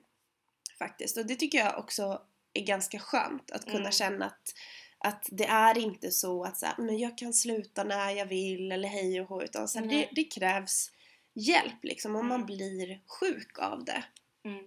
faktiskt, 0.79 1.17
och 1.17 1.27
det 1.27 1.37
tycker 1.37 1.59
jag 1.59 1.79
också 1.79 2.23
är 2.53 2.63
ganska 2.65 2.99
skönt 2.99 3.51
att 3.51 3.65
kunna 3.65 3.79
Mm. 3.79 3.93
känna 3.93 4.27
att 4.27 4.55
att 4.99 5.29
det 5.33 5.47
är 5.47 5.79
inte 5.79 6.11
så 6.11 6.45
att 6.45 6.59
så 6.59 6.67
här, 6.67 6.75
men 6.79 6.99
jag 6.99 7.19
kan 7.19 7.33
sluta 7.33 7.85
när 7.85 8.11
jag 8.11 8.27
vill 8.27 8.73
eller 8.73 8.89
hej 8.89 9.21
och 9.21 9.29
hå 9.29 9.43
utan 9.43 9.69
så 9.69 9.79
här, 9.79 9.87
det, 9.87 10.09
det 10.13 10.25
krävs 10.25 10.91
hjälp 11.35 11.85
liksom 11.85 12.17
om 12.17 12.27
man 12.29 12.35
Mm. 12.41 12.47
blir 12.47 13.01
sjuk 13.21 13.59
av 13.59 13.85
det. 13.85 14.05
Mm. 14.45 14.65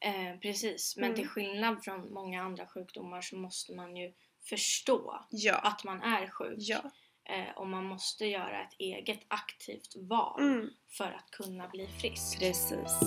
Eh, 0.00 0.38
precis, 0.40 0.96
men 0.96 1.04
Mm. 1.04 1.16
till 1.16 1.28
skillnad 1.28 1.84
från 1.84 2.12
många 2.12 2.42
andra 2.42 2.66
sjukdomar 2.66 3.20
så 3.20 3.36
måste 3.36 3.72
man 3.74 3.96
ju 3.96 4.12
förstå 4.48 5.26
Ja. 5.30 5.54
att 5.58 5.84
man 5.84 6.02
är 6.02 6.26
sjuk. 6.30 6.54
Ja. 6.58 6.90
Eh, 7.24 7.56
och 7.56 7.68
man 7.68 7.84
måste 7.84 8.26
göra 8.26 8.62
ett 8.62 8.74
eget 8.78 9.20
aktivt 9.28 9.96
val 9.96 10.42
Mm. 10.42 10.70
för 10.90 11.04
att 11.12 11.30
kunna 11.30 11.68
bli 11.68 11.86
frisk. 11.86 12.38
Precis. 12.38 13.00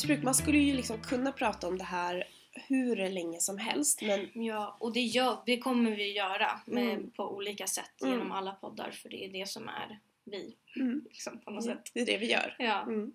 Missbruk. 0.00 0.22
Man 0.24 0.34
skulle 0.34 0.58
ju 0.58 0.74
liksom 0.76 1.02
kunna 1.02 1.32
prata 1.32 1.68
om 1.68 1.78
det 1.78 1.84
här 1.84 2.24
hur 2.68 2.96
länge 2.96 3.40
som 3.40 3.58
helst 3.58 4.02
men 4.02 4.44
Ja, 4.44 4.76
och 4.80 4.92
det, 4.92 5.00
gör, 5.00 5.42
det 5.46 5.58
kommer 5.58 5.90
vi 5.96 6.12
göra 6.16 6.60
med, 6.66 6.92
Mm. 6.94 7.10
på 7.10 7.36
olika 7.36 7.66
sätt 7.66 8.02
Mm. 8.02 8.12
genom 8.14 8.32
alla 8.32 8.52
poddar 8.52 8.90
för 8.90 9.08
det 9.08 9.24
är 9.24 9.28
det 9.32 9.48
som 9.48 9.68
är 9.68 10.00
vi. 10.24 10.56
mm, 10.76 11.04
Liksom, 11.10 11.40
på 11.40 11.50
något 11.50 11.64
sätt. 11.64 11.90
det 11.94 12.00
är 12.00 12.06
det 12.06 12.18
vi 12.18 12.30
gör. 12.30 12.56
Ja. 12.58 12.82
Mm. 12.82 13.12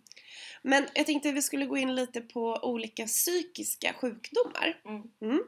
Men 0.61 0.87
jag 0.95 1.05
tänkte 1.05 1.29
att 1.29 1.35
vi 1.35 1.41
skulle 1.41 1.65
gå 1.65 1.77
in 1.77 1.95
lite 1.95 2.21
på 2.21 2.59
olika 2.63 3.05
psykiska 3.05 3.93
sjukdomar. 3.93 4.81
Mm. 5.21 5.43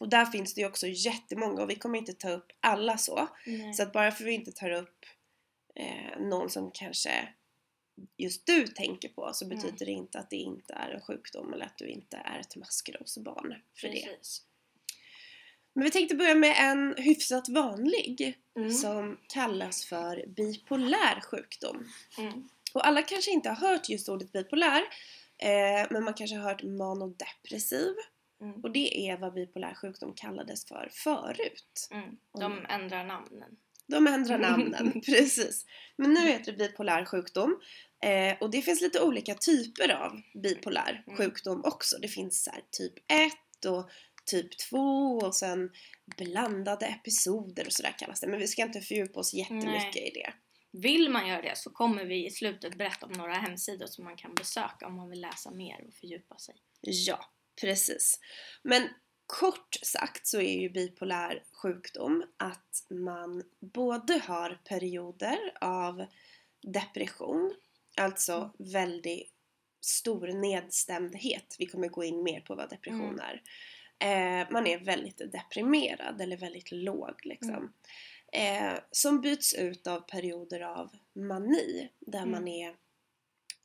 Och 0.00 0.08
där 0.08 0.24
finns 0.24 0.54
det 0.54 0.60
ju 0.60 0.66
också 0.66 0.86
jättemånga 0.86 1.62
och 1.62 1.70
vi 1.70 1.74
kommer 1.74 1.98
inte 1.98 2.12
ta 2.12 2.30
upp 2.30 2.52
alla 2.60 2.96
så. 2.98 3.28
Så 3.76 3.82
att 3.82 3.92
bara 3.92 4.10
för 4.10 4.24
att 4.24 4.28
vi 4.28 4.32
inte 4.34 4.52
tar 4.52 4.70
upp 4.70 5.04
eh, 5.74 6.20
någon 6.20 6.50
som 6.50 6.70
kanske 6.74 7.10
just 8.16 8.46
du 8.46 8.66
tänker 8.66 9.08
på 9.08 9.30
så 9.34 9.44
Mm. 9.44 9.56
betyder 9.56 9.86
det 9.86 9.92
inte 9.92 10.18
att 10.18 10.30
det 10.30 10.36
inte 10.36 10.72
är 10.74 10.90
en 10.90 11.00
sjukdom 11.00 11.52
eller 11.52 11.64
att 11.64 11.78
du 11.78 11.86
inte 11.88 12.16
är 12.16 12.38
ett 12.40 12.56
maskrosbarn 12.56 13.54
för 13.74 13.88
det. 13.88 13.92
Precis. 14.06 14.42
Men 15.72 15.84
vi 15.84 15.90
tänkte 15.90 16.14
börja 16.14 16.34
med 16.34 16.56
en 16.58 16.94
hyfsat 16.98 17.48
vanlig 17.48 18.38
Mm. 18.56 18.70
som 18.70 19.18
kallas 19.28 19.84
för 19.84 20.24
bipolär 20.26 21.20
sjukdom. 21.20 21.88
Mm. 22.18 22.48
Och 22.74 22.86
alla 22.86 23.02
kanske 23.02 23.30
inte 23.30 23.48
har 23.48 23.56
hört 23.68 23.88
just 23.88 24.08
ordet 24.08 24.32
bipolär 24.32 24.82
eh, 25.38 25.86
men 25.90 26.04
man 26.04 26.14
kanske 26.14 26.36
har 26.36 26.44
hört 26.50 26.62
manodepressiv 26.62 27.94
Mm. 28.40 28.60
och 28.60 28.70
det 28.70 29.08
är 29.08 29.16
vad 29.16 29.32
bipolär 29.34 29.74
sjukdom 29.74 30.12
kallades 30.14 30.64
för 30.66 30.88
förut. 30.92 31.88
Mm. 31.90 32.16
De 32.38 32.66
ändrar 32.68 33.04
namnen. 33.04 33.56
De 33.86 34.06
ändrar 34.06 34.38
namnen, 34.38 35.00
precis. 35.06 35.66
Men 35.96 36.12
nu 36.14 36.20
heter 36.20 36.52
det 36.52 36.58
bipolär 36.58 37.04
sjukdom. 37.04 37.60
Eh, 38.04 38.36
och 38.40 38.50
det 38.50 38.62
finns 38.62 38.80
lite 38.80 39.00
olika 39.00 39.34
typer 39.34 39.88
av 39.92 40.20
bipolär 40.42 41.04
Mm. 41.06 41.16
sjukdom 41.16 41.64
också. 41.64 41.98
Det 41.98 42.08
finns 42.08 42.44
så 42.44 42.50
här, 42.50 42.62
typ 42.70 42.92
1 42.98 43.64
och 43.66 43.90
typ 44.26 44.58
2 44.70 44.78
och 45.18 45.34
sen 45.34 45.70
blandade 46.16 46.86
episoder 46.86 47.66
och 47.66 47.72
sådär 47.72 47.94
kallas 47.98 48.20
det. 48.20 48.26
Men 48.26 48.38
vi 48.40 48.46
ska 48.46 48.62
inte 48.62 48.80
fördjupa 48.80 49.20
oss 49.20 49.34
jättemycket 49.34 49.96
i 49.96 50.10
det. 50.14 50.32
Vill 50.72 51.10
man 51.10 51.28
göra 51.28 51.42
det 51.42 51.58
så 51.58 51.70
kommer 51.70 52.04
vi 52.04 52.26
i 52.26 52.30
slutet 52.30 52.78
berätta 52.78 53.06
om 53.06 53.12
några 53.12 53.34
hemsidor 53.34 53.86
som 53.86 54.04
man 54.04 54.16
kan 54.16 54.34
besöka 54.34 54.86
om 54.86 54.94
man 54.96 55.10
vill 55.10 55.20
läsa 55.20 55.50
mer 55.50 55.84
och 55.88 55.94
fördjupa 55.94 56.38
sig. 56.38 56.54
Ja, 56.80 57.24
precis. 57.60 58.20
Men 58.62 58.88
kort 59.26 59.74
sagt 59.82 60.26
så 60.26 60.40
är 60.40 60.60
ju 60.60 60.68
bipolär 60.70 61.42
sjukdom 61.52 62.24
att 62.36 62.84
man 62.90 63.42
både 63.60 64.18
har 64.18 64.60
perioder 64.64 65.38
av 65.60 66.06
depression, 66.62 67.54
alltså 67.96 68.50
väldigt 68.58 69.30
stor 69.80 70.26
nedstämdhet. 70.28 71.56
Vi 71.58 71.66
kommer 71.66 71.88
gå 71.88 72.04
in 72.04 72.22
mer 72.22 72.40
på 72.40 72.54
vad 72.54 72.70
depression 72.70 73.00
Mm. 73.20 73.20
är. 73.20 73.42
Eh, 73.98 74.50
man 74.50 74.66
är 74.66 74.78
väldigt 74.78 75.32
deprimerad 75.32 76.20
eller 76.20 76.36
väldigt 76.36 76.72
låg 76.72 77.20
liksom. 77.26 77.72
Eh, 78.32 78.74
som 78.90 79.20
byts 79.20 79.54
ut 79.54 79.86
av 79.86 80.00
perioder 80.00 80.60
av 80.60 80.96
mani 81.12 81.90
där 82.00 82.18
Mm. 82.18 82.30
man 82.30 82.48
är 82.48 82.76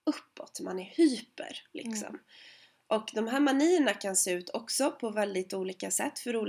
uppåt, 0.04 0.60
man 0.62 0.80
är 0.80 0.84
hyper 0.86 1.64
liksom. 1.72 2.20
Och 2.90 3.12
de 3.14 3.28
här 3.28 3.40
manierna 3.40 3.94
kan 3.94 4.16
se 4.16 4.32
ut 4.32 4.50
också 4.50 4.92
på 4.92 5.10
väldigt 5.10 5.54
olika 5.54 5.92
sätt 5.92 6.20
för 6.20 6.36
olika 6.36 6.40